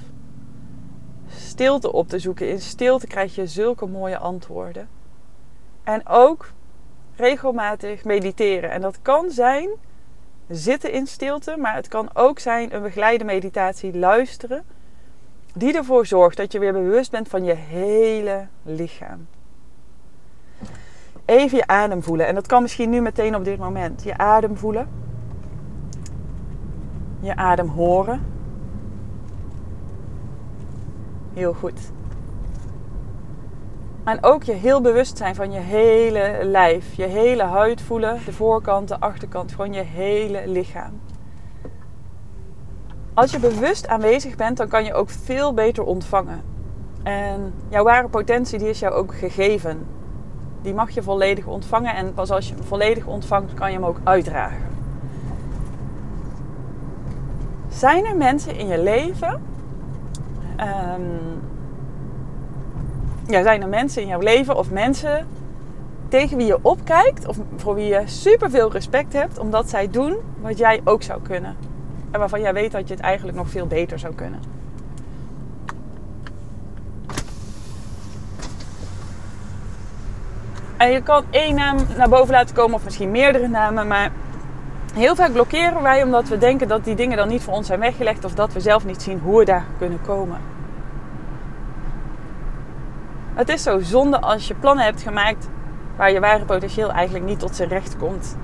Stilte 1.27 1.93
op 1.93 2.09
te 2.09 2.19
zoeken. 2.19 2.49
In 2.49 2.61
stilte 2.61 3.07
krijg 3.07 3.35
je 3.35 3.47
zulke 3.47 3.87
mooie 3.87 4.19
antwoorden. 4.19 4.89
En 5.85 6.07
ook 6.07 6.51
regelmatig 7.17 8.05
mediteren. 8.05 8.71
En 8.71 8.81
dat 8.81 8.99
kan 9.03 9.31
zijn 9.31 9.69
zitten 10.49 10.93
in 10.93 11.07
stilte, 11.07 11.57
maar 11.59 11.75
het 11.75 11.89
kan 11.89 12.11
ook 12.13 12.39
zijn 12.39 12.75
een 12.75 12.83
begeleide 12.83 13.25
meditatie 13.25 13.99
luisteren 13.99 14.65
die 15.55 15.77
ervoor 15.77 16.07
zorgt 16.07 16.37
dat 16.37 16.53
je 16.53 16.59
weer 16.59 16.73
bewust 16.73 17.11
bent 17.11 17.29
van 17.29 17.45
je 17.45 17.55
hele 17.55 18.47
lichaam. 18.63 19.27
Even 21.25 21.57
je 21.57 21.67
adem 21.67 22.03
voelen. 22.03 22.27
En 22.27 22.35
dat 22.35 22.47
kan 22.47 22.63
misschien 22.63 22.91
nu 22.91 23.01
meteen 23.01 23.35
op 23.35 23.45
dit 23.45 23.59
moment. 23.59 24.03
Je 24.03 24.17
adem 24.17 24.57
voelen. 24.57 25.07
Je 27.21 27.37
adem 27.37 27.69
horen. 27.69 28.21
Heel 31.35 31.55
goed. 31.55 31.91
En 34.05 34.19
ook 34.21 34.43
je 34.43 34.53
heel 34.53 34.81
bewust 34.81 35.17
zijn 35.17 35.35
van 35.35 35.53
je 35.53 35.59
hele 35.59 36.39
lijf. 36.43 36.95
Je 36.95 37.07
hele 37.07 37.43
huid 37.43 37.81
voelen. 37.81 38.19
De 38.25 38.33
voorkant, 38.33 38.89
de 38.89 39.01
achterkant. 39.01 39.53
Gewoon 39.53 39.73
je 39.73 39.83
hele 39.83 40.43
lichaam. 40.47 41.01
Als 43.15 43.31
je 43.31 43.39
bewust 43.39 43.89
aanwezig 43.89 44.37
bent, 44.37 44.57
dan 44.57 44.69
kan 44.69 44.85
je 44.85 44.95
ook 44.95 45.11
veel 45.11 45.55
beter 45.55 45.85
ontvangen. 45.85 46.43
En 47.03 47.55
jouw 47.69 47.85
ware 47.85 48.09
potentie, 48.09 48.59
die 48.59 48.69
is 48.69 48.79
jou 48.79 48.95
ook 48.95 49.15
gegeven. 49.15 49.87
Die 50.63 50.75
mag 50.75 50.91
je 50.91 51.03
volledig 51.03 51.47
ontvangen. 51.47 51.95
En 51.95 52.15
pas 52.15 52.31
als 52.31 52.49
je 52.49 52.55
hem 52.55 52.65
volledig 52.65 53.07
ontvangt, 53.07 53.55
kan 53.55 53.71
je 53.71 53.77
hem 53.77 53.87
ook 53.87 54.01
uitdragen. 54.05 54.68
Zijn 57.79 58.05
er 58.05 58.17
mensen 58.17 58.57
in 58.57 58.67
je 58.67 58.83
leven? 58.83 59.43
Um, 60.61 61.41
ja, 63.27 63.43
zijn 63.43 63.63
er 63.63 63.69
mensen 63.69 64.03
in 64.03 64.09
jouw 64.09 64.21
leven 64.21 64.57
of 64.57 64.71
mensen 64.71 65.27
tegen 66.09 66.37
wie 66.37 66.47
je 66.47 66.59
opkijkt 66.63 67.27
of 67.27 67.37
voor 67.57 67.75
wie 67.75 67.87
je 67.87 68.03
super 68.05 68.51
veel 68.51 68.73
respect 68.73 69.13
hebt, 69.13 69.39
omdat 69.39 69.69
zij 69.71 69.91
doen 69.91 70.17
wat 70.41 70.59
jij 70.59 70.81
ook 70.85 71.03
zou 71.03 71.23
kunnen? 71.23 71.57
En 72.11 72.19
waarvan 72.19 72.41
jij 72.41 72.53
weet 72.53 72.73
dat 72.73 72.89
je 72.89 72.95
het 72.95 73.03
eigenlijk 73.03 73.37
nog 73.37 73.49
veel 73.49 73.67
beter 73.67 73.99
zou 73.99 74.15
kunnen. 74.15 74.41
En 80.77 80.91
je 80.91 81.03
kan 81.03 81.25
één 81.31 81.55
naam 81.55 81.77
naar 81.97 82.09
boven 82.09 82.35
laten 82.35 82.55
komen, 82.55 82.75
of 82.75 82.85
misschien 82.85 83.11
meerdere 83.11 83.49
namen. 83.49 83.87
Maar 83.87 84.13
heel 84.99 85.15
vaak 85.15 85.33
blokkeren 85.33 85.83
wij 85.83 86.03
omdat 86.03 86.29
we 86.29 86.39
denken 86.39 86.69
dat 86.69 86.85
die 86.85 86.95
dingen 86.95 87.17
dan 87.17 87.29
niet 87.29 87.43
voor 87.43 87.55
ons 87.55 87.67
zijn 87.67 87.81
weggelegd. 87.81 88.25
Of 88.25 88.35
dat 88.35 88.53
we 88.53 88.61
zelf 88.61 88.85
niet 88.85 89.03
zien 89.03 89.19
hoe 89.19 89.39
we 89.39 89.45
daar 89.45 89.65
kunnen 89.79 90.01
komen. 90.07 90.41
Het 93.35 93.49
is 93.49 93.63
zo 93.63 93.81
zonde 93.81 94.21
als 94.21 94.49
je 94.49 94.55
plannen 94.55 94.85
hebt 94.85 95.03
gemaakt 95.03 95.49
waar 95.97 96.13
je 96.13 96.21
ware 96.21 96.45
potentieel 96.45 96.93
eigenlijk 96.93 97.25
niet 97.25 97.39
tot 97.39 97.57
zijn 97.57 97.69
recht 97.69 97.97
komt 97.97 98.37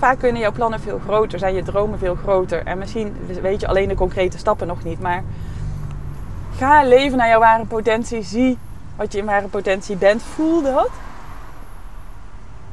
vaak 0.00 0.18
kunnen 0.18 0.40
jouw 0.40 0.52
plannen 0.52 0.80
veel 0.80 1.00
groter 1.04 1.38
zijn, 1.38 1.54
je 1.54 1.62
dromen 1.62 1.98
veel 1.98 2.14
groter. 2.14 2.64
En 2.64 2.78
misschien 2.78 3.16
weet 3.42 3.60
je 3.60 3.66
alleen 3.66 3.88
de 3.88 3.94
concrete 3.94 4.38
stappen 4.38 4.66
nog 4.66 4.84
niet. 4.84 5.00
Maar 5.00 5.22
ga 6.56 6.84
leven 6.84 7.18
naar 7.18 7.28
jouw 7.28 7.40
ware 7.40 7.64
potentie. 7.64 8.22
Zie 8.22 8.58
wat 8.96 9.12
je 9.12 9.18
in 9.18 9.24
ware 9.24 9.48
potentie 9.48 9.96
bent. 9.96 10.22
Voel 10.22 10.62
dat. 10.62 10.90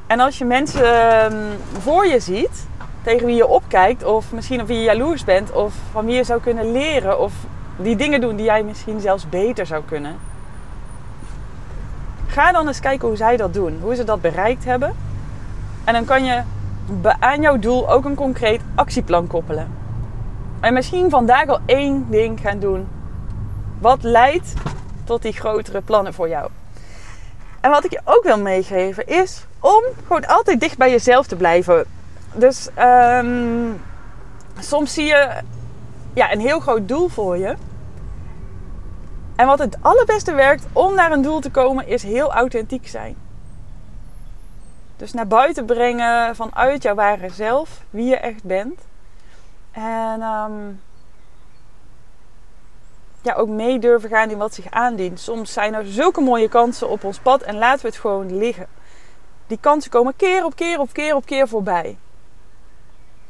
En 0.07 0.19
als 0.19 0.37
je 0.37 0.45
mensen 0.45 1.11
ehm, 1.11 1.35
voor 1.79 2.07
je 2.07 2.19
ziet, 2.19 2.67
tegen 3.07 3.25
wie 3.25 3.35
je 3.35 3.47
opkijkt, 3.47 4.03
of 4.03 4.31
misschien 4.31 4.61
op 4.61 4.67
wie 4.67 4.77
je 4.77 4.83
jaloers 4.83 5.23
bent, 5.23 5.51
of 5.51 5.73
van 5.91 6.05
wie 6.05 6.15
je 6.15 6.23
zou 6.23 6.41
kunnen 6.41 6.71
leren, 6.71 7.19
of 7.19 7.33
die 7.77 7.95
dingen 7.95 8.21
doen 8.21 8.35
die 8.35 8.45
jij 8.45 8.63
misschien 8.63 8.99
zelfs 8.99 9.29
beter 9.29 9.65
zou 9.65 9.83
kunnen. 9.85 10.15
Ga 12.27 12.51
dan 12.51 12.67
eens 12.67 12.79
kijken 12.79 13.07
hoe 13.07 13.17
zij 13.17 13.37
dat 13.37 13.53
doen, 13.53 13.79
hoe 13.81 13.95
ze 13.95 14.03
dat 14.03 14.21
bereikt 14.21 14.65
hebben. 14.65 14.95
En 15.83 15.93
dan 15.93 16.05
kan 16.05 16.23
je 16.25 16.41
aan 17.19 17.41
jouw 17.41 17.59
doel 17.59 17.91
ook 17.91 18.05
een 18.05 18.15
concreet 18.15 18.61
actieplan 18.75 19.27
koppelen. 19.27 19.71
En 20.59 20.73
misschien 20.73 21.09
vandaag 21.09 21.47
al 21.47 21.59
één 21.65 22.05
ding 22.09 22.39
gaan 22.39 22.59
doen. 22.59 22.87
Wat 23.79 24.03
leidt 24.03 24.53
tot 25.03 25.21
die 25.21 25.33
grotere 25.33 25.81
plannen 25.81 26.13
voor 26.13 26.29
jou? 26.29 26.49
En 27.59 27.71
wat 27.71 27.85
ik 27.85 27.91
je 27.91 28.01
ook 28.03 28.23
wil 28.23 28.39
meegeven 28.39 29.07
is 29.07 29.45
om 29.59 29.83
gewoon 30.07 30.27
altijd 30.27 30.59
dicht 30.59 30.77
bij 30.77 30.89
jezelf 30.89 31.27
te 31.27 31.35
blijven. 31.35 31.96
Dus 32.33 32.69
um, 32.79 33.81
soms 34.59 34.93
zie 34.93 35.05
je 35.05 35.41
ja, 36.13 36.31
een 36.31 36.39
heel 36.39 36.59
groot 36.59 36.87
doel 36.87 37.07
voor 37.07 37.37
je. 37.37 37.55
En 39.35 39.47
wat 39.47 39.59
het 39.59 39.77
allerbeste 39.81 40.33
werkt 40.33 40.65
om 40.73 40.95
naar 40.95 41.11
een 41.11 41.21
doel 41.21 41.39
te 41.39 41.51
komen, 41.51 41.87
is 41.87 42.03
heel 42.03 42.33
authentiek 42.33 42.87
zijn. 42.87 43.15
Dus 44.95 45.13
naar 45.13 45.27
buiten 45.27 45.65
brengen 45.65 46.35
vanuit 46.35 46.83
jouw 46.83 46.95
ware 46.95 47.29
zelf, 47.29 47.81
wie 47.89 48.05
je 48.05 48.17
echt 48.17 48.43
bent. 48.43 48.81
En 49.71 50.21
um, 50.21 50.81
ja, 53.21 53.33
ook 53.33 53.47
mee 53.47 53.79
durven 53.79 54.09
gaan 54.09 54.29
in 54.29 54.37
wat 54.37 54.53
zich 54.53 54.69
aandient. 54.69 55.19
Soms 55.19 55.53
zijn 55.53 55.73
er 55.73 55.85
zulke 55.85 56.21
mooie 56.21 56.49
kansen 56.49 56.89
op 56.89 57.03
ons 57.03 57.19
pad 57.19 57.41
en 57.41 57.57
laten 57.57 57.81
we 57.81 57.87
het 57.87 57.97
gewoon 57.97 58.37
liggen. 58.37 58.67
Die 59.47 59.57
kansen 59.59 59.91
komen 59.91 60.15
keer 60.15 60.45
op 60.45 60.55
keer 60.55 60.79
op 60.79 60.93
keer 60.93 61.15
op 61.15 61.25
keer 61.25 61.47
voorbij. 61.47 61.97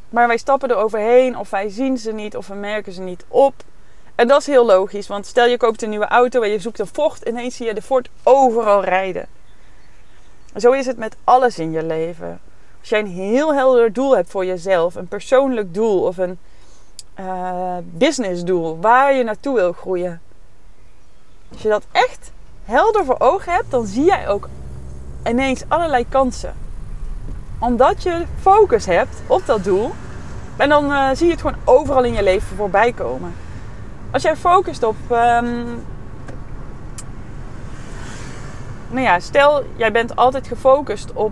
Maar 0.10 0.28
wij 0.28 0.38
stappen 0.38 0.70
er 0.70 0.76
overheen 0.76 1.38
of 1.38 1.50
wij 1.50 1.70
zien 1.70 1.98
ze 1.98 2.12
niet 2.12 2.38
of 2.38 2.48
we 2.48 2.56
merken 2.56 2.94
ze 2.94 3.02
niet 3.02 3.26
op. 3.28 3.54
En 4.16 4.28
dat 4.28 4.40
is 4.40 4.48
heel 4.48 4.66
logisch, 4.66 5.08
want 5.08 5.26
stel 5.26 5.46
je 5.46 5.58
koopt 5.58 5.82
een 5.82 5.90
nieuwe 5.90 6.08
auto 6.08 6.42
en 6.42 6.50
je 6.50 6.60
zoekt 6.60 6.80
een 6.80 6.88
Ford, 6.88 7.22
ineens 7.28 7.56
zie 7.56 7.66
je 7.66 7.74
de 7.74 7.82
Ford 7.82 8.10
overal 8.24 8.84
rijden. 8.84 9.28
Zo 10.56 10.72
is 10.72 10.86
het 10.86 10.98
met 10.98 11.16
alles 11.24 11.60
in 11.60 11.72
je 11.72 11.84
leven. 11.84 12.40
Als 12.80 12.90
jij 12.90 13.00
een 13.00 13.08
heel 13.08 13.54
helder 13.54 13.94
doel 13.94 14.16
hebt 14.16 14.30
voor 14.30 14.46
jezelf, 14.46 14.96
een 14.96 15.08
persoonlijk 15.08 15.74
doel 15.74 16.04
of 16.04 16.18
een 16.18 16.40
uh, 17.20 17.78
businessdoel, 17.84 18.80
waar 18.80 19.14
je 19.14 19.24
naartoe 19.24 19.56
wil 19.56 19.74
groeien. 19.74 20.22
Als 21.52 21.62
je 21.62 21.70
dat 21.70 21.86
echt 21.92 22.32
helder 22.64 23.06
voor 23.06 23.20
ogen 23.20 23.54
hebt, 23.54 23.72
dan 23.72 23.86
zie 23.86 24.06
jij 24.06 24.28
ook 24.28 24.50
ineens 25.26 25.64
allerlei 25.68 26.06
kansen. 26.10 26.67
Omdat 27.60 28.04
je 28.04 28.26
focus 28.40 28.86
hebt 28.86 29.22
op 29.28 29.46
dat 29.46 29.64
doel. 29.64 29.92
En 30.58 30.70
dan 30.70 30.92
uh, 30.92 31.10
zie 31.14 31.26
je 31.26 31.32
het 31.32 31.42
gewoon 31.42 31.58
overal 31.64 32.04
in 32.04 32.14
je 32.14 32.24
leven 32.24 32.58
voorbij 32.58 32.92
komen. 32.92 33.34
Als 34.12 34.24
jij 34.24 34.36
focust 34.36 34.84
op. 34.84 34.96
Um, 35.12 35.86
nou 38.90 39.02
ja, 39.02 39.20
stel 39.20 39.64
jij 39.76 39.92
bent 39.92 40.16
altijd 40.16 40.48
gefocust 40.48 41.14
op 41.14 41.32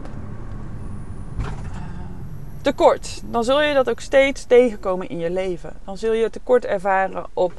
tekort, 2.62 3.22
dan 3.26 3.44
zul 3.44 3.62
je 3.62 3.74
dat 3.74 3.90
ook 3.90 4.00
steeds 4.00 4.46
tegenkomen 4.46 5.10
in 5.10 5.18
je 5.18 5.30
leven. 5.30 5.74
Dan 5.84 5.98
zul 5.98 6.14
je 6.14 6.30
tekort 6.30 6.66
ervaren 6.66 7.26
op 7.34 7.54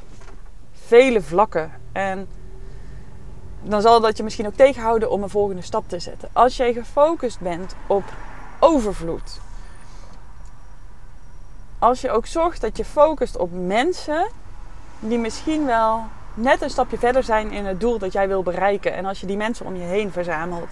vele 0.73 1.23
vlakken. 1.23 1.70
En 1.92 2.28
dan 3.62 3.80
zal 3.80 4.00
dat 4.00 4.16
je 4.16 4.23
misschien 4.23 4.46
ook 4.46 4.54
tegenhouden 4.54 5.11
om 5.11 5.23
een 5.23 5.28
volgende 5.28 5.62
stap 5.62 5.88
te 5.88 5.99
zetten. 5.99 6.28
Als 6.32 6.56
jij 6.56 6.73
gefocust 6.73 7.40
bent 7.40 7.75
op 7.87 8.04
overvloed. 8.66 9.40
Als 11.78 12.00
je 12.00 12.11
ook 12.11 12.26
zorgt 12.26 12.61
dat 12.61 12.76
je 12.76 12.85
focust 12.85 13.37
op 13.37 13.50
mensen 13.52 14.26
die 15.00 15.18
misschien 15.18 15.66
wel 15.66 16.04
net 16.35 16.62
een 16.62 16.70
stapje 16.70 16.99
verder 16.99 17.23
zijn 17.23 17.50
in 17.50 17.66
het 17.66 17.80
doel 17.80 17.99
dat 17.99 18.12
jij 18.12 18.28
wil 18.28 18.42
bereiken. 18.42 18.92
En 18.92 19.04
als 19.04 19.20
je 19.20 19.26
die 19.26 19.37
mensen 19.37 19.66
om 19.66 19.76
je 19.76 19.82
heen 19.82 20.12
verzamelt. 20.12 20.68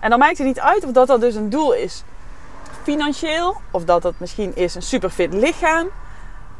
En 0.00 0.10
dan 0.10 0.18
maakt 0.18 0.38
het 0.38 0.46
niet 0.46 0.60
uit 0.60 0.84
of 0.84 0.90
dat 0.92 1.06
dat 1.06 1.20
dus 1.20 1.34
een 1.34 1.50
doel 1.50 1.72
is 1.72 2.02
financieel, 2.82 3.56
of 3.70 3.84
dat 3.84 4.02
dat 4.02 4.14
misschien 4.16 4.56
is 4.56 4.74
een 4.74 4.82
superfit 4.82 5.32
lichaam, 5.32 5.88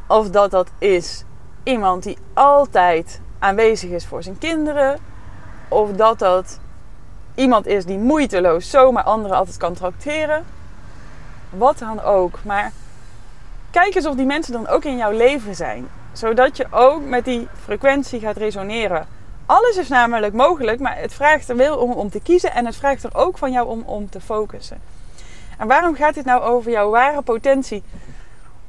of 0.07 0.29
dat 0.29 0.51
dat 0.51 0.69
is 0.77 1.23
iemand 1.63 2.03
die 2.03 2.17
altijd 2.33 3.21
aanwezig 3.39 3.89
is 3.89 4.05
voor 4.05 4.23
zijn 4.23 4.37
kinderen, 4.37 4.99
of 5.67 5.91
dat 5.91 6.19
dat 6.19 6.59
iemand 7.35 7.67
is 7.67 7.85
die 7.85 7.97
moeiteloos 7.97 8.69
zomaar 8.69 9.03
anderen 9.03 9.37
altijd 9.37 9.57
kan 9.57 9.73
tracteren. 9.73 10.45
Wat 11.57 11.77
dan 11.77 12.01
ook. 12.01 12.39
Maar 12.43 12.71
kijk 13.71 13.95
eens 13.95 14.05
of 14.05 14.15
die 14.15 14.25
mensen 14.25 14.53
dan 14.53 14.67
ook 14.67 14.83
in 14.83 14.97
jouw 14.97 15.11
leven 15.11 15.55
zijn. 15.55 15.87
Zodat 16.13 16.57
je 16.57 16.67
ook 16.71 17.03
met 17.03 17.25
die 17.25 17.47
frequentie 17.63 18.19
gaat 18.19 18.37
resoneren. 18.37 19.07
Alles 19.45 19.77
is 19.77 19.87
namelijk 19.87 20.33
mogelijk, 20.33 20.79
maar 20.79 20.97
het 20.97 21.13
vraagt 21.13 21.49
er 21.49 21.55
wel 21.55 21.77
om, 21.77 21.91
om 21.91 22.09
te 22.09 22.21
kiezen 22.21 22.53
en 22.53 22.65
het 22.65 22.75
vraagt 22.75 23.03
er 23.03 23.15
ook 23.15 23.37
van 23.37 23.51
jou 23.51 23.67
om, 23.67 23.81
om 23.81 24.09
te 24.09 24.21
focussen. 24.21 24.81
En 25.57 25.67
waarom 25.67 25.95
gaat 25.95 26.13
dit 26.13 26.25
nou 26.25 26.41
over 26.41 26.71
jouw 26.71 26.89
ware 26.89 27.21
potentie? 27.21 27.83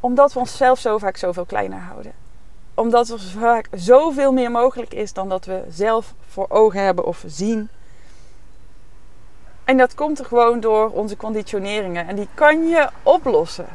Omdat 0.01 0.33
we 0.33 0.39
onszelf 0.39 0.79
zo 0.79 0.99
vaak 0.99 1.17
zoveel 1.17 1.45
kleiner 1.45 1.79
houden. 1.79 2.13
Omdat 2.75 3.09
er 3.09 3.21
vaak 3.21 3.69
zoveel 3.73 4.33
meer 4.33 4.51
mogelijk 4.51 4.95
is 4.95 5.13
dan 5.13 5.29
dat 5.29 5.45
we 5.45 5.65
zelf 5.69 6.15
voor 6.29 6.47
ogen 6.49 6.85
hebben 6.85 7.05
of 7.05 7.25
zien. 7.27 7.69
En 9.65 9.77
dat 9.77 9.95
komt 9.95 10.19
er 10.19 10.25
gewoon 10.25 10.61
door 10.61 10.91
onze 10.91 11.17
conditioneringen. 11.17 12.09
En 12.09 12.17
die 12.17 12.29
kan 12.35 12.69
je 12.69 12.89
oplossen. 13.03 13.67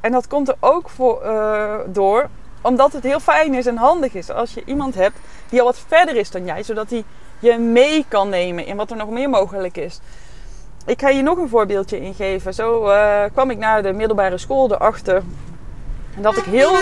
En 0.00 0.12
dat 0.12 0.26
komt 0.26 0.48
er 0.48 0.56
ook 0.60 0.88
voor, 0.88 1.22
uh, 1.24 1.74
door 1.86 2.28
omdat 2.60 2.92
het 2.92 3.02
heel 3.02 3.20
fijn 3.20 3.54
is 3.54 3.66
en 3.66 3.76
handig 3.76 4.14
is 4.14 4.30
als 4.30 4.54
je 4.54 4.62
iemand 4.64 4.94
hebt 4.94 5.18
die 5.48 5.60
al 5.60 5.66
wat 5.66 5.78
verder 5.86 6.16
is 6.16 6.30
dan 6.30 6.44
jij. 6.44 6.62
Zodat 6.62 6.90
hij 6.90 7.04
je 7.38 7.58
mee 7.58 8.04
kan 8.08 8.28
nemen 8.28 8.66
in 8.66 8.76
wat 8.76 8.90
er 8.90 8.96
nog 8.96 9.10
meer 9.10 9.30
mogelijk 9.30 9.76
is. 9.76 10.00
Ik 10.86 11.00
ga 11.00 11.08
je 11.08 11.22
nog 11.22 11.38
een 11.38 11.48
voorbeeldje 11.48 12.00
ingeven. 12.00 12.54
Zo 12.54 12.88
uh, 12.88 13.24
kwam 13.32 13.50
ik 13.50 13.58
naar 13.58 13.82
de 13.82 13.92
middelbare 13.92 14.38
school 14.38 14.72
erachter 14.72 15.22
dat 16.16 16.36
ik 16.36 16.44
heel 16.44 16.74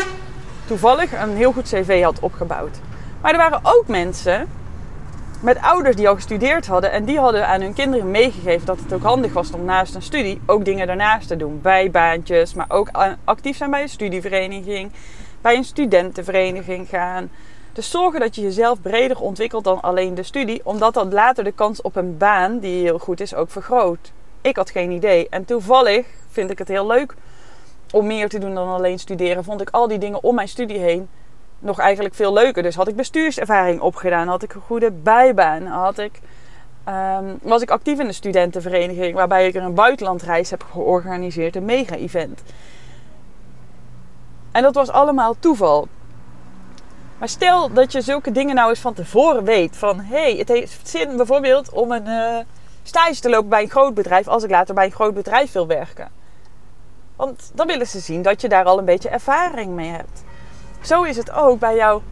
toevallig 0.67 1.13
een 1.13 1.37
heel 1.37 1.53
goed 1.53 1.69
cv 1.69 2.03
had 2.03 2.21
opgebouwd. 2.21 2.79
Maar 3.21 3.33
er 3.33 3.39
waren 3.39 3.61
ook 3.63 3.87
mensen 3.87 4.49
met 5.41 5.61
ouders 5.61 5.97
die 5.97 6.09
al 6.09 6.15
gestudeerd 6.15 6.67
hadden 6.67 6.93
en 6.93 7.05
die 7.05 7.19
hadden 7.19 7.47
aan 7.47 7.61
hun 7.61 7.75
kinderen 7.75 8.11
meegegeven 8.11 8.67
dat 8.67 8.81
het 8.81 8.93
ook 8.93 9.03
handig 9.03 9.33
was 9.33 9.51
om 9.51 9.65
naast 9.65 9.95
een 9.95 10.03
studie 10.03 10.41
ook 10.47 10.65
dingen 10.65 10.87
daarnaast 10.87 11.29
te 11.29 11.37
doen. 11.37 11.61
Bijbaantjes, 11.63 12.55
maar 12.55 12.67
ook 12.69 12.91
actief 13.25 13.57
zijn 13.57 13.71
bij 13.71 13.83
een 13.83 13.89
studievereniging, 13.89 14.93
bij 15.41 15.57
een 15.57 15.65
studentenvereniging 15.65 16.89
gaan. 16.89 17.31
Dus 17.73 17.91
zorgen 17.91 18.21
dat 18.21 18.35
je 18.35 18.43
jezelf 18.43 18.81
breder 18.81 19.21
ontwikkelt 19.21 19.65
dan 19.65 19.81
alleen 19.81 20.15
de 20.15 20.23
studie, 20.23 20.61
omdat 20.65 20.95
dan 20.95 21.13
later 21.13 21.45
de 21.45 21.53
kans 21.53 21.83
op 21.83 21.97
een 21.97 22.17
baan 22.17 22.59
die 22.59 22.83
heel 22.83 22.99
goed 22.99 23.21
is 23.21 23.35
ook 23.35 23.51
vergroot. 23.51 24.13
Ik 24.41 24.57
had 24.57 24.71
geen 24.71 24.91
idee. 24.91 25.29
En 25.29 25.45
toevallig 25.45 26.07
vind 26.31 26.51
ik 26.51 26.59
het 26.59 26.69
heel 26.69 26.87
leuk 26.87 27.15
om 27.93 28.07
meer 28.07 28.29
te 28.29 28.39
doen 28.39 28.55
dan 28.55 28.69
alleen 28.69 28.99
studeren. 28.99 29.45
Vond 29.45 29.61
ik 29.61 29.71
al 29.71 29.89
die 29.89 29.99
dingen 29.99 30.23
om 30.23 30.35
mijn 30.35 30.49
studie 30.49 30.79
heen 30.79 31.09
nog 31.59 31.79
eigenlijk 31.79 32.15
veel 32.15 32.33
leuker. 32.33 32.63
Dus 32.63 32.75
had 32.75 32.89
ik 32.89 32.97
bestuurservaring 32.97 33.81
opgedaan, 33.81 34.29
had 34.29 34.43
ik 34.43 34.55
een 34.55 34.61
goede 34.61 34.91
bijbaan, 34.91 35.67
had 35.67 35.99
ik, 35.99 36.21
um, 36.89 37.39
was 37.43 37.63
ik 37.63 37.71
actief 37.71 37.99
in 37.99 38.07
de 38.07 38.13
studentenvereniging, 38.13 39.15
waarbij 39.15 39.47
ik 39.47 39.55
een 39.55 39.75
buitenlandreis 39.75 40.51
heb 40.51 40.65
georganiseerd, 40.73 41.57
een 41.57 41.65
mega-event. 41.65 42.43
En 44.53 44.63
dat 44.63 44.75
was 44.75 44.91
allemaal 44.91 45.37
toeval. 45.39 45.89
Maar 47.19 47.29
stel 47.29 47.73
dat 47.73 47.93
je 47.93 48.01
zulke 48.01 48.33
dingen 48.33 48.55
nou 48.55 48.69
eens 48.69 48.81
van 48.81 48.95
tevoren 48.95 49.45
weet. 49.45 49.77
Van 49.77 50.01
hé, 50.01 50.23
hey, 50.23 50.35
het 50.37 50.49
heeft 50.49 50.89
zin 50.89 51.17
bijvoorbeeld 51.17 51.71
om 51.71 51.93
een 51.93 52.07
uh, 52.07 52.39
stage 52.83 53.21
te 53.21 53.31
lopen 53.31 53.49
bij 53.49 53.63
een 53.63 53.71
groot 53.71 53.95
bedrijf. 53.95 54.29
Als 54.29 54.43
ik 54.43 54.51
later 54.51 54.75
bij 54.75 54.85
een 54.85 54.93
groot 54.93 55.15
bedrijf 55.15 55.53
wil 55.53 55.67
werken. 55.67 56.09
Want 57.17 57.51
dan 57.55 57.67
willen 57.67 57.87
ze 57.87 58.01
zien 58.01 58.23
dat 58.23 58.41
je 58.41 58.49
daar 58.49 58.65
al 58.65 58.79
een 58.79 58.85
beetje 58.85 59.09
ervaring 59.09 59.73
mee 59.73 59.91
hebt. 59.91 60.25
Zo 60.87 61.03
is 61.03 61.17
het 61.17 61.33
ook 61.33 61.59
bij 61.59 61.77
jouw 61.77 62.03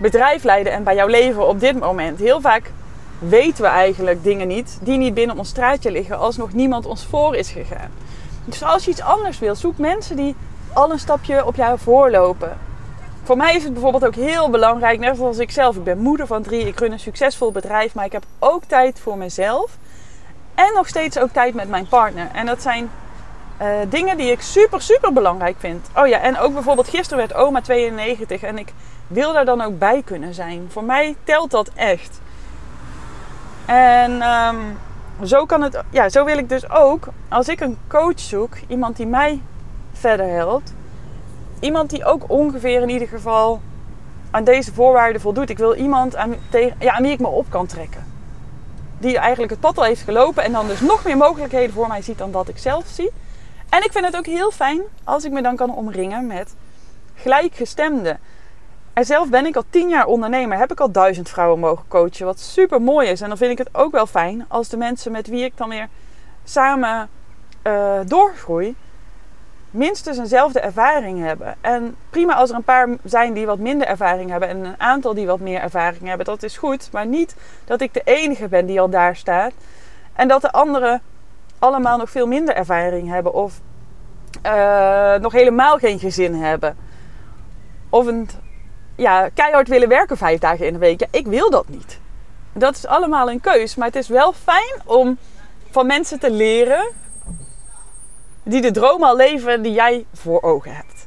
bedrijf 0.00 0.42
leiden 0.42 0.72
en 0.72 0.84
bij 0.84 0.94
jouw 0.94 1.06
leven 1.06 1.48
op 1.48 1.60
dit 1.60 1.80
moment. 1.80 2.18
Heel 2.18 2.40
vaak 2.40 2.70
weten 3.18 3.62
we 3.62 3.68
eigenlijk 3.68 4.22
dingen 4.22 4.48
niet 4.48 4.78
die 4.80 4.96
niet 4.96 5.14
binnen 5.14 5.38
ons 5.38 5.48
straatje 5.48 5.90
liggen 5.90 6.18
als 6.18 6.36
nog 6.36 6.52
niemand 6.52 6.86
ons 6.86 7.04
voor 7.04 7.36
is 7.36 7.50
gegaan. 7.50 7.90
Dus 8.44 8.62
als 8.62 8.84
je 8.84 8.90
iets 8.90 9.00
anders 9.00 9.38
wil, 9.38 9.54
zoek 9.54 9.78
mensen 9.78 10.16
die 10.16 10.36
al 10.72 10.90
een 10.90 10.98
stapje 10.98 11.46
op 11.46 11.54
jou 11.54 11.78
voorlopen. 11.78 12.58
Voor 13.22 13.36
mij 13.36 13.56
is 13.56 13.64
het 13.64 13.72
bijvoorbeeld 13.72 14.06
ook 14.06 14.14
heel 14.14 14.50
belangrijk, 14.50 14.98
net 14.98 15.16
zoals 15.16 15.38
ik 15.38 15.50
zelf. 15.50 15.76
Ik 15.76 15.84
ben 15.84 15.98
moeder 15.98 16.26
van 16.26 16.42
drie, 16.42 16.66
ik 16.66 16.78
run 16.78 16.92
een 16.92 16.98
succesvol 16.98 17.52
bedrijf, 17.52 17.94
maar 17.94 18.04
ik 18.04 18.12
heb 18.12 18.24
ook 18.38 18.64
tijd 18.64 19.00
voor 19.00 19.18
mezelf. 19.18 19.76
En 20.54 20.72
nog 20.74 20.88
steeds 20.88 21.18
ook 21.18 21.30
tijd 21.32 21.54
met 21.54 21.68
mijn 21.68 21.88
partner. 21.88 22.28
En 22.32 22.46
dat 22.46 22.62
zijn 22.62 22.90
uh, 23.62 23.68
dingen 23.88 24.16
die 24.16 24.30
ik 24.30 24.40
super, 24.40 24.82
super 24.82 25.12
belangrijk 25.12 25.56
vind. 25.58 25.88
Oh 25.96 26.06
ja, 26.06 26.20
en 26.20 26.38
ook 26.38 26.52
bijvoorbeeld 26.52 26.88
gisteren 26.88 27.18
werd 27.18 27.34
oma 27.34 27.60
92 27.60 28.42
en 28.42 28.58
ik 28.58 28.72
wil 29.06 29.32
daar 29.32 29.44
dan 29.44 29.60
ook 29.60 29.78
bij 29.78 30.02
kunnen 30.04 30.34
zijn. 30.34 30.66
Voor 30.68 30.84
mij 30.84 31.16
telt 31.24 31.50
dat 31.50 31.70
echt. 31.74 32.20
En 33.66 34.22
um, 34.22 34.78
zo 35.22 35.44
kan 35.46 35.62
het, 35.62 35.82
ja, 35.90 36.08
zo 36.08 36.24
wil 36.24 36.38
ik 36.38 36.48
dus 36.48 36.70
ook, 36.70 37.08
als 37.28 37.48
ik 37.48 37.60
een 37.60 37.78
coach 37.88 38.20
zoek, 38.20 38.54
iemand 38.68 38.96
die 38.96 39.06
mij 39.06 39.40
verder 39.92 40.28
helpt, 40.28 40.74
iemand 41.60 41.90
die 41.90 42.04
ook 42.04 42.24
ongeveer 42.26 42.82
in 42.82 42.88
ieder 42.88 43.08
geval 43.08 43.60
aan 44.30 44.44
deze 44.44 44.72
voorwaarden 44.74 45.20
voldoet. 45.20 45.50
Ik 45.50 45.58
wil 45.58 45.74
iemand 45.74 46.16
aan, 46.16 46.34
tegen, 46.50 46.76
ja, 46.78 46.92
aan 46.92 47.02
wie 47.02 47.12
ik 47.12 47.20
me 47.20 47.26
op 47.26 47.46
kan 47.48 47.66
trekken. 47.66 48.06
Die 48.98 49.18
eigenlijk 49.18 49.52
het 49.52 49.60
pad 49.60 49.78
al 49.78 49.84
heeft 49.84 50.02
gelopen 50.02 50.44
en 50.44 50.52
dan 50.52 50.66
dus 50.66 50.80
nog 50.80 51.04
meer 51.04 51.16
mogelijkheden 51.16 51.74
voor 51.74 51.88
mij 51.88 52.02
ziet 52.02 52.18
dan 52.18 52.30
dat 52.30 52.48
ik 52.48 52.58
zelf 52.58 52.84
zie. 52.86 53.10
En 53.72 53.84
ik 53.84 53.92
vind 53.92 54.04
het 54.04 54.16
ook 54.16 54.26
heel 54.26 54.50
fijn 54.50 54.80
als 55.04 55.24
ik 55.24 55.32
me 55.32 55.42
dan 55.42 55.56
kan 55.56 55.74
omringen 55.74 56.26
met 56.26 56.54
gelijkgestemden. 57.14 58.18
En 58.92 59.04
zelf 59.04 59.28
ben 59.28 59.46
ik 59.46 59.56
al 59.56 59.64
tien 59.70 59.88
jaar 59.88 60.06
ondernemer, 60.06 60.58
heb 60.58 60.72
ik 60.72 60.80
al 60.80 60.90
duizend 60.90 61.28
vrouwen 61.28 61.58
mogen 61.58 61.84
coachen, 61.88 62.26
wat 62.26 62.40
super 62.40 62.82
mooi 62.82 63.08
is. 63.08 63.20
En 63.20 63.28
dan 63.28 63.36
vind 63.36 63.50
ik 63.50 63.58
het 63.58 63.68
ook 63.72 63.92
wel 63.92 64.06
fijn 64.06 64.44
als 64.48 64.68
de 64.68 64.76
mensen 64.76 65.12
met 65.12 65.26
wie 65.26 65.44
ik 65.44 65.56
dan 65.56 65.68
weer 65.68 65.88
samen 66.44 67.08
uh, 67.66 68.00
doorgroei, 68.06 68.76
minstens 69.70 70.18
eenzelfde 70.18 70.60
ervaring 70.60 71.20
hebben. 71.20 71.54
En 71.60 71.96
prima 72.10 72.34
als 72.34 72.50
er 72.50 72.56
een 72.56 72.62
paar 72.62 72.88
zijn 73.04 73.32
die 73.32 73.46
wat 73.46 73.58
minder 73.58 73.86
ervaring 73.86 74.30
hebben 74.30 74.48
en 74.48 74.64
een 74.64 74.80
aantal 74.80 75.14
die 75.14 75.26
wat 75.26 75.40
meer 75.40 75.60
ervaring 75.60 76.06
hebben, 76.06 76.26
dat 76.26 76.42
is 76.42 76.56
goed. 76.56 76.88
Maar 76.92 77.06
niet 77.06 77.34
dat 77.64 77.80
ik 77.80 77.94
de 77.94 78.02
enige 78.04 78.48
ben 78.48 78.66
die 78.66 78.80
al 78.80 78.90
daar 78.90 79.16
staat 79.16 79.52
en 80.12 80.28
dat 80.28 80.42
de 80.42 80.52
anderen 80.52 81.02
allemaal 81.62 81.98
nog 81.98 82.10
veel 82.10 82.26
minder 82.26 82.54
ervaring 82.54 83.08
hebben 83.08 83.34
of 83.34 83.60
uh, 84.46 85.14
nog 85.14 85.32
helemaal 85.32 85.78
geen 85.78 85.98
gezin 85.98 86.34
hebben. 86.34 86.76
Of 87.90 88.06
een 88.06 88.28
ja, 88.96 89.28
keihard 89.28 89.68
willen 89.68 89.88
werken 89.88 90.16
vijf 90.16 90.38
dagen 90.38 90.66
in 90.66 90.72
de 90.72 90.78
week. 90.78 91.00
Ja, 91.00 91.06
ik 91.10 91.26
wil 91.26 91.50
dat 91.50 91.68
niet. 91.68 92.00
Dat 92.52 92.76
is 92.76 92.86
allemaal 92.86 93.30
een 93.30 93.40
keus. 93.40 93.74
Maar 93.74 93.86
het 93.86 93.96
is 93.96 94.08
wel 94.08 94.32
fijn 94.32 94.80
om 94.84 95.18
van 95.70 95.86
mensen 95.86 96.18
te 96.18 96.30
leren 96.30 96.86
die 98.42 98.60
de 98.60 98.70
droom 98.70 99.02
al 99.02 99.16
leven 99.16 99.62
die 99.62 99.72
jij 99.72 100.06
voor 100.12 100.42
ogen 100.42 100.74
hebt. 100.74 101.06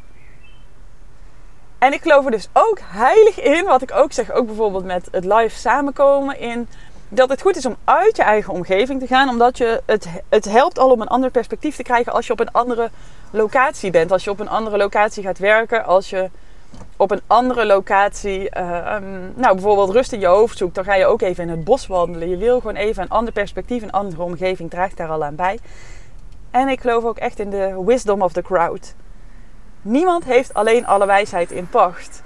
En 1.77 1.93
ik 1.93 2.01
geloof 2.01 2.25
er 2.25 2.31
dus 2.31 2.49
ook 2.53 2.79
heilig 2.81 3.41
in, 3.41 3.65
wat 3.65 3.81
ik 3.81 3.91
ook 3.93 4.11
zeg, 4.11 4.31
ook 4.31 4.45
bijvoorbeeld 4.45 4.85
met 4.85 5.07
het 5.11 5.25
live 5.25 5.59
samenkomen, 5.59 6.39
in 6.39 6.67
dat 7.09 7.29
het 7.29 7.41
goed 7.41 7.55
is 7.55 7.65
om 7.65 7.75
uit 7.83 8.15
je 8.15 8.23
eigen 8.23 8.53
omgeving 8.53 8.99
te 8.99 9.07
gaan, 9.07 9.29
omdat 9.29 9.57
je 9.57 9.81
het, 9.85 10.07
het 10.29 10.45
helpt 10.45 10.79
al 10.79 10.91
om 10.91 11.01
een 11.01 11.07
ander 11.07 11.31
perspectief 11.31 11.75
te 11.75 11.83
krijgen 11.83 12.13
als 12.13 12.27
je 12.27 12.33
op 12.33 12.39
een 12.39 12.51
andere 12.51 12.89
locatie 13.31 13.91
bent. 13.91 14.11
Als 14.11 14.23
je 14.23 14.29
op 14.29 14.39
een 14.39 14.49
andere 14.49 14.77
locatie 14.77 15.23
gaat 15.23 15.37
werken, 15.37 15.85
als 15.85 16.09
je 16.09 16.29
op 16.97 17.11
een 17.11 17.21
andere 17.27 17.65
locatie, 17.65 18.49
uh, 18.57 18.97
nou 19.35 19.53
bijvoorbeeld 19.53 19.89
rust 19.89 20.11
in 20.11 20.19
je 20.19 20.25
hoofd 20.25 20.57
zoekt, 20.57 20.75
dan 20.75 20.83
ga 20.83 20.95
je 20.95 21.05
ook 21.05 21.21
even 21.21 21.43
in 21.43 21.49
het 21.49 21.63
bos 21.63 21.87
wandelen. 21.87 22.29
Je 22.29 22.37
wil 22.37 22.59
gewoon 22.59 22.75
even 22.75 23.03
een 23.03 23.09
ander 23.09 23.33
perspectief, 23.33 23.81
een 23.81 23.91
andere 23.91 24.21
omgeving 24.21 24.69
draagt 24.69 24.97
daar 24.97 25.09
al 25.09 25.23
aan 25.23 25.35
bij. 25.35 25.59
En 26.51 26.67
ik 26.67 26.81
geloof 26.81 27.03
ook 27.03 27.17
echt 27.17 27.39
in 27.39 27.49
de 27.49 27.83
wisdom 27.85 28.21
of 28.21 28.33
the 28.33 28.41
crowd. 28.41 28.95
Niemand 29.81 30.23
heeft 30.23 30.53
alleen 30.53 30.85
alle 30.85 31.05
wijsheid 31.05 31.51
in 31.51 31.69
pacht. 31.69 32.23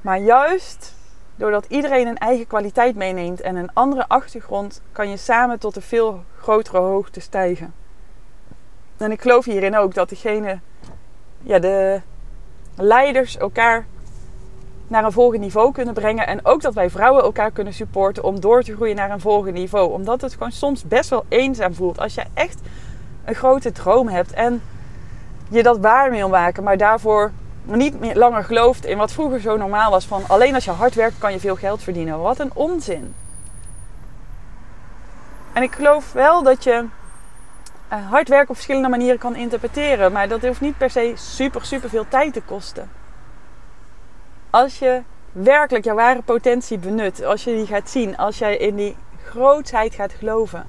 Maar 0.00 0.18
juist 0.18 0.94
doordat 1.36 1.66
iedereen 1.68 2.06
een 2.06 2.18
eigen 2.18 2.46
kwaliteit 2.46 2.96
meeneemt 2.96 3.40
en 3.40 3.56
een 3.56 3.70
andere 3.72 4.08
achtergrond, 4.08 4.82
kan 4.92 5.10
je 5.10 5.16
samen 5.16 5.58
tot 5.58 5.76
een 5.76 5.82
veel 5.82 6.24
grotere 6.38 6.78
hoogte 6.78 7.20
stijgen. 7.20 7.74
En 8.96 9.12
ik 9.12 9.20
geloof 9.20 9.44
hierin 9.44 9.76
ook 9.76 9.94
dat 9.94 10.08
degene, 10.08 10.58
ja, 11.42 11.58
de 11.58 12.00
leiders 12.74 13.36
elkaar 13.36 13.86
naar 14.92 15.04
een 15.04 15.12
volgend 15.12 15.40
niveau 15.40 15.72
kunnen 15.72 15.94
brengen. 15.94 16.26
En 16.26 16.44
ook 16.44 16.62
dat 16.62 16.74
wij 16.74 16.90
vrouwen 16.90 17.22
elkaar 17.22 17.50
kunnen 17.50 17.72
supporten 17.72 18.24
om 18.24 18.40
door 18.40 18.62
te 18.62 18.74
groeien 18.74 18.96
naar 18.96 19.10
een 19.10 19.20
volgend 19.20 19.54
niveau. 19.54 19.92
Omdat 19.92 20.20
het 20.20 20.32
gewoon 20.32 20.52
soms 20.52 20.84
best 20.84 21.10
wel 21.10 21.24
eenzaam 21.28 21.74
voelt. 21.74 21.98
Als 21.98 22.14
je 22.14 22.24
echt 22.34 22.60
een 23.24 23.34
grote 23.34 23.72
droom 23.72 24.08
hebt 24.08 24.32
en 24.32 24.62
je 25.48 25.62
dat 25.62 25.78
waar 25.78 26.10
wil 26.10 26.28
maken, 26.28 26.62
maar 26.62 26.76
daarvoor 26.76 27.32
niet 27.62 28.14
langer 28.14 28.44
gelooft 28.44 28.84
in 28.84 28.98
wat 28.98 29.12
vroeger 29.12 29.40
zo 29.40 29.56
normaal 29.56 29.90
was: 29.90 30.06
van 30.06 30.24
alleen 30.26 30.54
als 30.54 30.64
je 30.64 30.70
hard 30.70 30.94
werkt 30.94 31.18
kan 31.18 31.32
je 31.32 31.40
veel 31.40 31.56
geld 31.56 31.82
verdienen. 31.82 32.20
Wat 32.20 32.38
een 32.38 32.50
onzin. 32.54 33.14
En 35.52 35.62
ik 35.62 35.72
geloof 35.72 36.12
wel 36.12 36.42
dat 36.42 36.64
je 36.64 36.84
uh, 37.92 38.10
hard 38.10 38.28
werken 38.28 38.48
op 38.48 38.54
verschillende 38.54 38.88
manieren 38.88 39.18
kan 39.18 39.36
interpreteren, 39.36 40.12
maar 40.12 40.28
dat 40.28 40.42
hoeft 40.42 40.60
niet 40.60 40.78
per 40.78 40.90
se 40.90 41.12
super, 41.16 41.64
super 41.64 41.88
veel 41.88 42.08
tijd 42.08 42.32
te 42.32 42.42
kosten. 42.42 42.90
Als 44.50 44.78
je 44.78 45.02
werkelijk 45.32 45.84
jouw 45.84 45.94
ware 45.94 46.22
potentie 46.22 46.78
benut, 46.78 47.24
als 47.24 47.44
je 47.44 47.54
die 47.54 47.66
gaat 47.66 47.90
zien, 47.90 48.16
als 48.16 48.38
jij 48.38 48.56
in 48.56 48.76
die 48.76 48.96
grootheid 49.24 49.94
gaat 49.94 50.12
geloven 50.12 50.66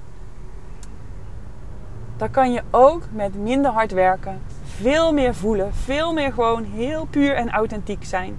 dan 2.17 2.31
kan 2.31 2.51
je 2.51 2.61
ook 2.71 3.01
met 3.11 3.35
minder 3.35 3.71
hard 3.71 3.91
werken 3.91 4.41
veel 4.81 5.13
meer 5.13 5.35
voelen, 5.35 5.73
veel 5.73 6.13
meer 6.13 6.33
gewoon 6.33 6.63
heel 6.63 7.05
puur 7.05 7.35
en 7.35 7.51
authentiek 7.51 8.05
zijn. 8.05 8.37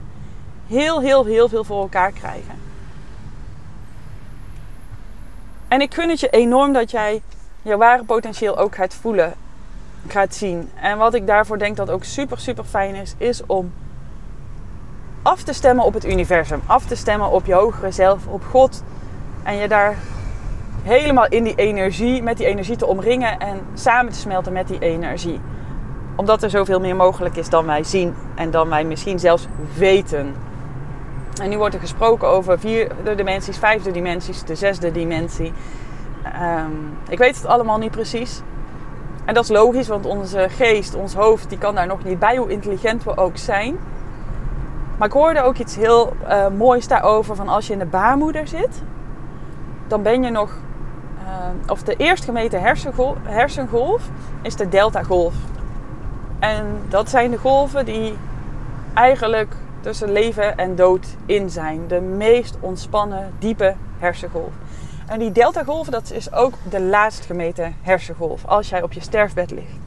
Heel, 0.67 1.01
heel, 1.01 1.25
heel 1.25 1.49
veel 1.49 1.65
voor 1.65 1.81
elkaar 1.81 2.13
krijgen. 2.13 2.55
En 5.69 5.81
ik 5.81 5.95
gun 5.95 6.09
het 6.09 6.21
je 6.21 6.29
enorm 6.29 6.73
dat 6.73 6.91
jij 6.91 7.23
je 7.63 7.77
ware 7.77 8.05
potentieel 8.05 8.59
ook 8.59 8.75
gaat 8.75 8.95
voelen, 8.95 9.35
gaat 10.09 10.35
zien. 10.35 10.71
En 10.81 10.99
wat 10.99 11.15
ik 11.15 11.27
daarvoor 11.27 11.59
denk 11.59 11.77
dat 11.77 11.91
ook 11.91 12.05
super, 12.05 12.39
super 12.39 12.65
fijn 12.65 12.95
is, 12.95 13.15
is 13.19 13.47
om 13.47 13.73
af 15.23 15.43
te 15.43 15.53
stemmen 15.53 15.85
op 15.85 15.95
het 15.95 16.05
universum. 16.05 16.63
Af 16.67 16.87
te 16.87 16.97
stemmen 16.97 17.31
op 17.31 17.47
je 17.47 17.55
hogere 17.55 17.91
zelf, 17.91 18.27
op 18.27 18.45
God. 18.45 18.83
En 19.43 19.57
je 19.57 19.69
daar 19.69 19.97
helemaal 20.83 21.27
in 21.29 21.45
die 21.45 21.55
energie, 21.55 22.23
met 22.23 22.37
die 22.37 22.47
energie 22.47 22.77
te 22.77 22.87
omringen 22.87 23.39
en 23.39 23.61
samen 23.75 24.13
te 24.13 24.19
smelten 24.19 24.53
met 24.53 24.69
die 24.69 24.79
energie. 24.79 25.41
Omdat 26.17 26.43
er 26.43 26.51
zoveel 26.51 26.81
meer 26.81 26.97
mogelijk 26.97 27.37
is 27.37 27.49
dan 27.49 27.67
wij 27.67 27.85
zien 27.85 28.15
en 28.35 28.51
dan 28.51 28.69
wij 28.69 28.85
misschien 28.85 29.19
zelfs 29.19 29.47
weten. 29.77 30.35
En 31.43 31.49
nu 31.49 31.57
wordt 31.57 31.75
er 31.75 31.81
gesproken 31.81 32.29
over 32.29 32.59
vierde 32.59 33.15
dimensies, 33.15 33.59
vijfde 33.59 33.91
dimensies, 33.91 34.45
de 34.45 34.55
zesde 34.55 34.93
dimensie. 34.93 35.53
Ehm, 36.23 36.71
ik 37.09 37.19
weet 37.19 37.37
het 37.37 37.47
allemaal 37.47 37.79
niet 37.79 37.91
precies. 37.91 38.43
En 39.25 39.35
dat 39.35 39.45
is 39.45 39.51
logisch, 39.51 39.89
want 39.89 40.07
onze 40.07 40.47
geest, 40.49 40.95
ons 40.95 41.15
hoofd, 41.15 41.49
die 41.49 41.59
kan 41.59 41.75
daar 41.75 41.87
nog 41.87 42.05
niet 42.05 42.19
bij, 42.19 42.37
hoe 42.37 42.51
intelligent 42.51 43.05
we 43.05 43.17
ook 43.17 43.37
zijn. 43.37 43.77
Maar 44.99 45.09
ik 45.09 45.15
hoorde 45.15 45.43
ook 45.43 45.57
iets 45.57 45.77
heel 45.77 46.17
uh, 46.29 46.49
moois 46.49 46.89
daarover: 46.89 47.37
van 47.37 47.49
als 47.49 47.67
je 47.67 47.73
in 47.73 47.79
de 47.79 47.87
baarmoeder 47.87 48.49
zit, 48.49 48.83
dan 49.87 50.03
ben 50.03 50.23
je 50.23 50.31
nog 50.31 50.51
uh, 51.23 51.71
of 51.71 51.83
de 51.83 51.97
eerst 51.97 52.25
gemeten 52.25 52.61
hersengolf, 52.61 53.17
hersengolf 53.23 54.03
is 54.43 54.57
de 54.57 54.69
delta-golf. 54.69 55.35
En 56.45 56.83
dat 56.89 57.11
zijn 57.11 57.31
de 57.31 57.39
golven 57.39 57.85
die 57.85 58.19
eigenlijk 58.95 59.55
tussen 59.81 60.13
leven 60.13 60.57
en 60.57 60.77
dood 60.77 61.07
in 61.27 61.51
zijn. 61.51 61.89
De 61.89 62.01
meest 62.01 62.57
ontspannen, 62.61 63.33
diepe 63.39 63.75
hersengolf. 63.99 64.53
En 65.07 65.19
die 65.19 65.33
delta-golf, 65.33 65.89
dat 65.89 66.11
is 66.11 66.33
ook 66.33 66.55
de 66.71 66.81
laatst 66.81 67.25
gemeten 67.25 67.77
hersengolf. 67.83 68.45
Als 68.47 68.69
jij 68.69 68.83
op 68.83 68.93
je 68.93 69.01
sterfbed 69.01 69.51
ligt. 69.51 69.79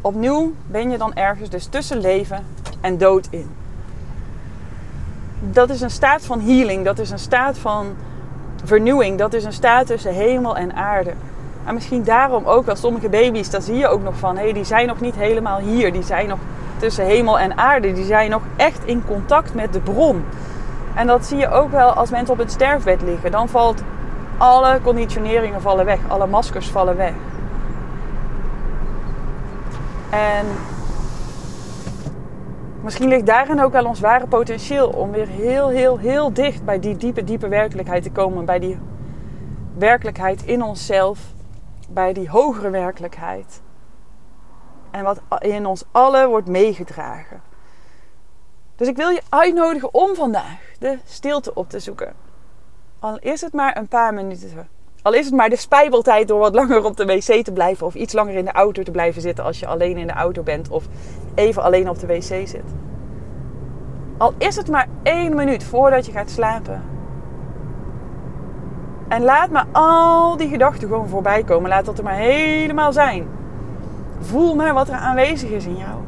Opnieuw 0.00 0.52
ben 0.66 0.90
je 0.90 0.98
dan 0.98 1.14
ergens 1.14 1.50
dus 1.50 1.66
tussen 1.66 2.00
leven 2.00 2.44
en 2.80 2.98
dood 2.98 3.26
in. 3.30 3.50
Dat 5.40 5.70
is 5.70 5.80
een 5.80 5.90
staat 5.90 6.24
van 6.26 6.40
healing. 6.40 6.84
Dat 6.84 6.98
is 6.98 7.10
een 7.10 7.18
staat 7.18 7.58
van 7.58 7.96
vernieuwing, 8.64 9.18
dat 9.18 9.32
is 9.32 9.44
een 9.44 9.52
staat 9.52 9.86
tussen 9.86 10.14
hemel 10.14 10.56
en 10.56 10.74
aarde. 10.74 11.12
En 11.66 11.74
misschien 11.74 12.04
daarom 12.04 12.44
ook 12.44 12.66
wel 12.66 12.76
sommige 12.76 13.08
baby's, 13.08 13.50
daar 13.50 13.62
zie 13.62 13.76
je 13.76 13.88
ook 13.88 14.02
nog 14.02 14.16
van, 14.16 14.36
hé, 14.36 14.42
hey, 14.42 14.52
die 14.52 14.64
zijn 14.64 14.86
nog 14.86 15.00
niet 15.00 15.14
helemaal 15.14 15.58
hier. 15.58 15.92
Die 15.92 16.02
zijn 16.02 16.28
nog 16.28 16.38
tussen 16.76 17.04
hemel 17.04 17.38
en 17.38 17.58
aarde. 17.58 17.92
Die 17.92 18.04
zijn 18.04 18.30
nog 18.30 18.42
echt 18.56 18.84
in 18.84 19.04
contact 19.06 19.54
met 19.54 19.72
de 19.72 19.80
bron. 19.80 20.24
En 20.94 21.06
dat 21.06 21.26
zie 21.26 21.38
je 21.38 21.50
ook 21.50 21.70
wel 21.70 21.90
als 21.90 22.10
mensen 22.10 22.32
op 22.32 22.38
het 22.38 22.50
sterfbed 22.50 23.02
liggen. 23.02 23.30
Dan 23.30 23.48
valt 23.48 23.82
alle 24.38 24.80
conditioneringen 24.82 25.60
vallen 25.60 25.84
weg, 25.84 25.98
alle 26.08 26.26
maskers 26.26 26.68
vallen 26.68 26.96
weg. 26.96 27.12
En 30.10 30.46
Misschien 32.86 33.08
ligt 33.08 33.26
daarin 33.26 33.62
ook 33.62 33.72
wel 33.72 33.84
ons 33.84 34.00
ware 34.00 34.26
potentieel 34.26 34.88
om 34.88 35.10
weer 35.10 35.26
heel, 35.26 35.68
heel, 35.68 35.98
heel 35.98 36.32
dicht 36.32 36.64
bij 36.64 36.80
die 36.80 36.96
diepe, 36.96 37.24
diepe 37.24 37.48
werkelijkheid 37.48 38.02
te 38.02 38.10
komen. 38.10 38.44
Bij 38.44 38.58
die 38.58 38.78
werkelijkheid 39.78 40.44
in 40.44 40.62
onszelf, 40.62 41.18
bij 41.88 42.12
die 42.12 42.28
hogere 42.28 42.70
werkelijkheid. 42.70 43.62
En 44.90 45.04
wat 45.04 45.20
in 45.38 45.66
ons 45.66 45.84
allen 45.90 46.28
wordt 46.28 46.48
meegedragen. 46.48 47.42
Dus 48.76 48.88
ik 48.88 48.96
wil 48.96 49.08
je 49.08 49.22
uitnodigen 49.28 49.94
om 49.94 50.14
vandaag 50.14 50.60
de 50.78 50.98
stilte 51.04 51.54
op 51.54 51.70
te 51.70 51.78
zoeken. 51.78 52.14
Al 52.98 53.18
is 53.18 53.40
het 53.40 53.52
maar 53.52 53.76
een 53.76 53.88
paar 53.88 54.14
minuten. 54.14 54.68
Al 55.02 55.12
is 55.12 55.24
het 55.24 55.34
maar 55.34 55.48
de 55.48 55.56
spijbeltijd 55.56 56.28
door 56.28 56.38
wat 56.38 56.54
langer 56.54 56.84
op 56.84 56.96
de 56.96 57.04
wc 57.04 57.44
te 57.44 57.52
blijven. 57.52 57.86
Of 57.86 57.94
iets 57.94 58.12
langer 58.12 58.34
in 58.34 58.44
de 58.44 58.52
auto 58.52 58.82
te 58.82 58.90
blijven 58.90 59.22
zitten 59.22 59.44
als 59.44 59.58
je 59.58 59.66
alleen 59.66 59.96
in 59.96 60.06
de 60.06 60.12
auto 60.12 60.42
bent. 60.42 60.68
Of 60.68 60.84
even 61.34 61.62
alleen 61.62 61.88
op 61.88 61.98
de 61.98 62.06
wc 62.06 62.22
zit. 62.22 62.74
Al 64.18 64.34
is 64.38 64.56
het 64.56 64.70
maar 64.70 64.88
één 65.02 65.34
minuut 65.34 65.64
voordat 65.64 66.06
je 66.06 66.12
gaat 66.12 66.30
slapen. 66.30 66.95
En 69.08 69.22
laat 69.22 69.50
maar 69.50 69.66
al 69.72 70.36
die 70.36 70.48
gedachten 70.48 70.88
gewoon 70.88 71.08
voorbij 71.08 71.42
komen. 71.42 71.68
Laat 71.68 71.84
dat 71.84 71.98
er 71.98 72.04
maar 72.04 72.14
helemaal 72.14 72.92
zijn. 72.92 73.26
Voel 74.20 74.54
maar 74.54 74.74
wat 74.74 74.88
er 74.88 74.94
aanwezig 74.94 75.50
is 75.50 75.66
in 75.66 75.76
jou. 75.76 75.98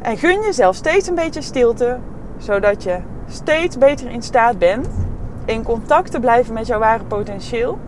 En 0.00 0.16
gun 0.16 0.40
jezelf 0.40 0.74
steeds 0.74 1.08
een 1.08 1.14
beetje 1.14 1.42
stilte, 1.42 1.98
zodat 2.38 2.82
je 2.82 2.98
steeds 3.28 3.78
beter 3.78 4.10
in 4.10 4.22
staat 4.22 4.58
bent 4.58 4.88
in 5.44 5.62
contact 5.62 6.10
te 6.10 6.20
blijven 6.20 6.54
met 6.54 6.66
jouw 6.66 6.78
ware 6.78 7.04
potentieel. 7.04 7.78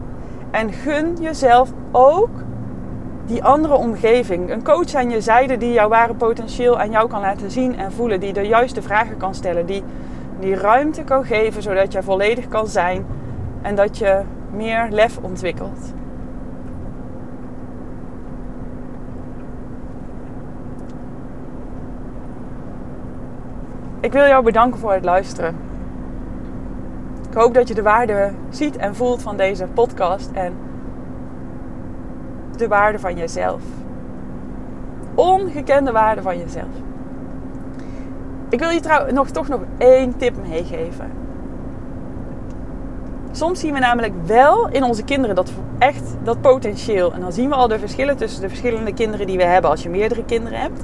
En 0.51 0.72
gun 0.72 1.16
jezelf 1.20 1.70
ook 1.92 2.29
die 3.27 3.44
andere 3.44 3.75
omgeving. 3.75 4.51
Een 4.51 4.64
coach 4.64 4.94
aan 4.94 5.11
je 5.11 5.20
zijde 5.20 5.57
die 5.57 5.72
jouw 5.72 5.88
ware 5.88 6.14
potentieel 6.14 6.79
aan 6.79 6.90
jou 6.90 7.09
kan 7.09 7.20
laten 7.20 7.51
zien 7.51 7.79
en 7.79 7.92
voelen. 7.92 8.20
Die 8.20 8.33
de 8.33 8.40
juiste 8.40 8.83
vragen 8.83 9.16
kan 9.16 9.35
stellen. 9.35 9.66
Die, 9.66 9.83
die 10.38 10.55
ruimte 10.55 11.05
kan 11.05 11.25
geven 11.25 11.62
zodat 11.62 11.92
je 11.92 12.03
volledig 12.03 12.49
kan 12.49 12.66
zijn. 12.66 13.07
En 13.62 13.75
dat 13.75 13.99
je 13.99 14.22
meer 14.51 14.88
lef 14.90 15.18
ontwikkelt. 15.18 15.94
Ik 24.01 24.12
wil 24.12 24.27
jou 24.27 24.44
bedanken 24.44 24.81
voor 24.81 24.92
het 24.92 25.05
luisteren. 25.05 25.57
Ik 27.29 27.35
hoop 27.35 27.55
dat 27.55 27.68
je 27.68 27.75
de 27.75 27.83
waarde 27.83 28.33
ziet 28.51 28.77
en 28.77 28.94
voelt 28.94 29.22
van 29.22 29.37
deze 29.37 29.66
podcast 29.66 30.31
en 30.33 30.53
de 32.57 32.68
waarde 32.68 32.99
van 32.99 33.16
jezelf. 33.16 33.62
Ongekende 35.14 35.92
waarde 35.92 36.22
van 36.22 36.38
jezelf. 36.38 36.86
Ik 38.49 38.59
wil 38.59 38.69
je 38.69 38.81
trouw, 38.81 39.11
nog, 39.11 39.31
toch 39.31 39.49
nog 39.49 39.61
één 39.79 40.17
tip 40.17 40.35
meegeven. 40.49 41.11
Soms 43.31 43.61
zien 43.61 43.73
we 43.73 43.79
namelijk 43.79 44.13
wel 44.27 44.69
in 44.69 44.85
onze 44.85 45.05
kinderen 45.05 45.37
dat 45.37 45.51
echt 45.79 46.17
dat 46.23 46.41
potentieel. 46.41 47.13
En 47.13 47.21
dan 47.21 47.33
zien 47.33 47.49
we 47.49 47.55
al 47.55 47.69
de 47.69 47.79
verschillen 47.79 48.17
tussen 48.17 48.41
de 48.41 48.49
verschillende 48.49 48.95
kinderen 48.95 49.27
die 49.27 49.37
we 49.37 49.45
hebben 49.45 49.71
als 49.71 49.83
je 49.83 49.89
meerdere 49.89 50.25
kinderen 50.25 50.61
hebt. 50.61 50.83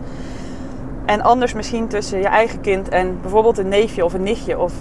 En 1.04 1.22
anders 1.22 1.52
misschien 1.52 1.88
tussen 1.88 2.18
je 2.18 2.26
eigen 2.26 2.60
kind 2.60 2.88
en 2.88 3.18
bijvoorbeeld 3.20 3.58
een 3.58 3.68
neefje 3.68 4.04
of 4.04 4.14
een 4.14 4.22
nichtje 4.22 4.58
of 4.58 4.72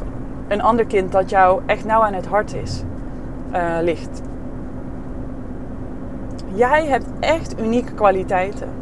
een 0.48 0.62
ander 0.62 0.86
kind 0.86 1.12
dat 1.12 1.30
jou 1.30 1.62
echt 1.65 1.86
nauw 1.86 2.02
aan 2.02 2.13
het 2.13 2.28
hart 2.28 2.56
is, 2.56 2.84
uh, 3.54 3.78
ligt. 3.82 4.22
Jij 6.54 6.86
hebt 6.88 7.06
echt 7.20 7.60
unieke 7.60 7.94
kwaliteiten. 7.94 8.81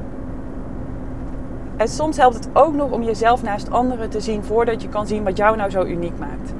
En 1.79 1.87
soms 1.87 2.17
helpt 2.17 2.35
het 2.35 2.49
ook 2.53 2.73
nog 2.73 2.91
om 2.91 3.03
jezelf 3.03 3.43
naast 3.43 3.71
anderen 3.71 4.09
te 4.09 4.19
zien 4.19 4.43
voordat 4.43 4.81
je 4.81 4.89
kan 4.89 5.07
zien 5.07 5.23
wat 5.23 5.37
jou 5.37 5.57
nou 5.57 5.69
zo 5.69 5.83
uniek 5.83 6.19
maakt. 6.19 6.53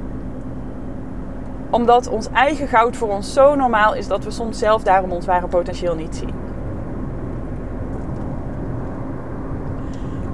Omdat 1.70 2.08
ons 2.08 2.30
eigen 2.30 2.68
goud 2.68 2.96
voor 2.96 3.10
ons 3.10 3.34
zo 3.34 3.56
normaal 3.56 3.96
is 3.96 4.08
dat 4.08 4.24
we 4.24 4.32
soms 4.32 4.58
zelf 4.60 4.84
daarom 4.84 5.12
ons 5.12 5.26
ware 5.26 5.48
potentieel 5.48 5.96
niet 5.96 6.16
zien. 6.16 6.34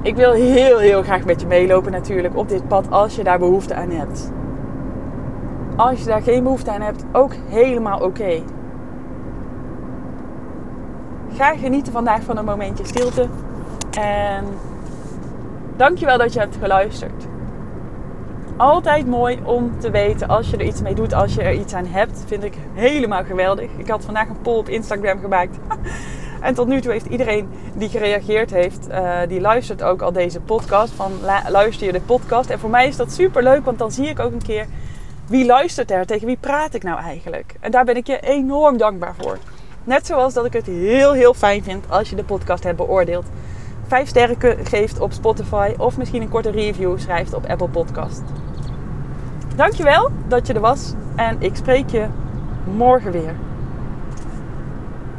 Ik 0.02 0.16
wil 0.16 0.32
heel, 0.32 0.78
heel 0.78 1.04
graag 1.04 1.26
met 1.26 1.42
je 1.42 1.48
meelopen 1.48 1.92
natuurlijk 1.92 2.36
op 2.38 2.50
dit 2.50 2.68
pad 2.68 2.92
als 2.92 3.16
je 3.16 3.24
daar 3.24 3.40
behoefte 3.40 3.74
aan 3.74 3.90
hebt. 3.90 4.32
Als 5.76 6.00
je 6.00 6.06
daar 6.06 6.22
geen 6.22 6.44
behoefte 6.44 6.72
aan 6.72 6.82
hebt, 6.82 7.06
ook 7.12 7.34
helemaal 7.48 8.00
oké. 8.00 8.42
Ga 11.34 11.56
genieten 11.56 11.94
vandaag 11.94 12.24
van 12.24 12.38
een 12.38 12.46
momentje 12.46 12.86
stilte. 12.86 13.28
En 14.00 14.46
dankjewel 15.76 16.18
dat 16.18 16.34
je 16.34 16.40
hebt 16.40 16.58
geluisterd. 16.62 17.26
Altijd 18.58 19.08
mooi 19.08 19.40
om 19.44 19.80
te 19.80 19.92
weten 19.92 20.28
als 20.28 20.50
je 20.50 20.58
er 20.58 20.66
iets 20.66 20.82
mee 20.82 20.96
doet, 20.96 21.14
als 21.14 21.34
je 21.34 21.42
er 21.42 21.54
iets 21.54 21.74
aan 21.74 21.86
hebt. 21.86 22.24
Vind 22.26 22.44
ik 22.44 22.54
helemaal 22.74 23.24
geweldig. 23.24 23.70
Ik 23.78 23.88
had 23.88 24.06
vandaag 24.06 24.30
een 24.30 24.42
poll 24.42 24.58
op 24.58 24.70
Instagram 24.70 25.20
gemaakt. 25.20 25.58
En 26.42 26.54
tot 26.54 26.68
nu 26.68 26.82
toe 26.82 26.92
heeft 26.92 27.06
iedereen 27.06 27.50
die 27.74 27.90
gereageerd 27.90 28.52
heeft, 28.52 28.90
uh, 28.90 29.20
die 29.28 29.42
luistert 29.42 29.84
ook 29.84 30.02
al 30.02 30.12
deze 30.12 30.40
podcast. 30.40 30.94
Van 30.94 31.12
luister 31.50 31.86
je 31.86 31.92
de 31.92 32.02
podcast? 32.02 32.50
En 32.50 32.60
voor 32.60 32.70
mij 32.70 32.88
is 32.88 32.96
dat 32.96 33.12
super 33.12 33.44
leuk, 33.44 33.66
want 33.66 33.78
dan 33.78 33.92
zie 33.92 34.08
ik 34.08 34.20
ook 34.20 34.32
een 34.32 34.44
keer 34.44 34.66
wie 35.28 35.46
luistert 35.46 35.92
er, 35.92 36.06
tegen 36.06 36.28
wie 36.28 36.38
praat 36.40 36.74
ik 36.74 36.84
nou 36.84 37.00
eigenlijk. 37.00 37.56
En 37.60 37.72
daar 37.72 37.86
ben 37.86 37.96
ik 37.96 38.08
je 38.08 38.20
enorm 38.20 38.78
dankbaar 38.78 39.16
voor. 39.22 39.38
Net 39.84 40.06
zoals 40.06 40.34
dat 40.34 40.46
ik 40.46 40.54
het 40.54 40.66
heel 40.66 41.14
heel 41.14 41.34
fijn 41.34 41.64
vind 41.64 41.86
als 41.90 42.10
je 42.10 42.16
de 42.16 42.24
podcast 42.24 42.64
hebt 42.64 42.78
beoordeeld. 42.78 43.26
Vijf 43.88 44.08
sterren 44.08 44.38
geeft 44.66 45.00
op 45.00 45.12
Spotify 45.12 45.74
of 45.78 45.98
misschien 45.98 46.22
een 46.22 46.30
korte 46.30 46.50
review 46.52 47.00
schrijft 47.00 47.34
op 47.34 47.46
Apple 47.46 47.68
Podcast. 47.68 48.24
Dankjewel 49.56 50.10
dat 50.28 50.48
je 50.48 50.54
er 50.54 50.60
was 50.60 50.94
en 51.16 51.42
ik 51.42 51.56
spreek 51.56 51.90
je 51.90 52.06
morgen 52.76 53.12
weer. 53.12 53.36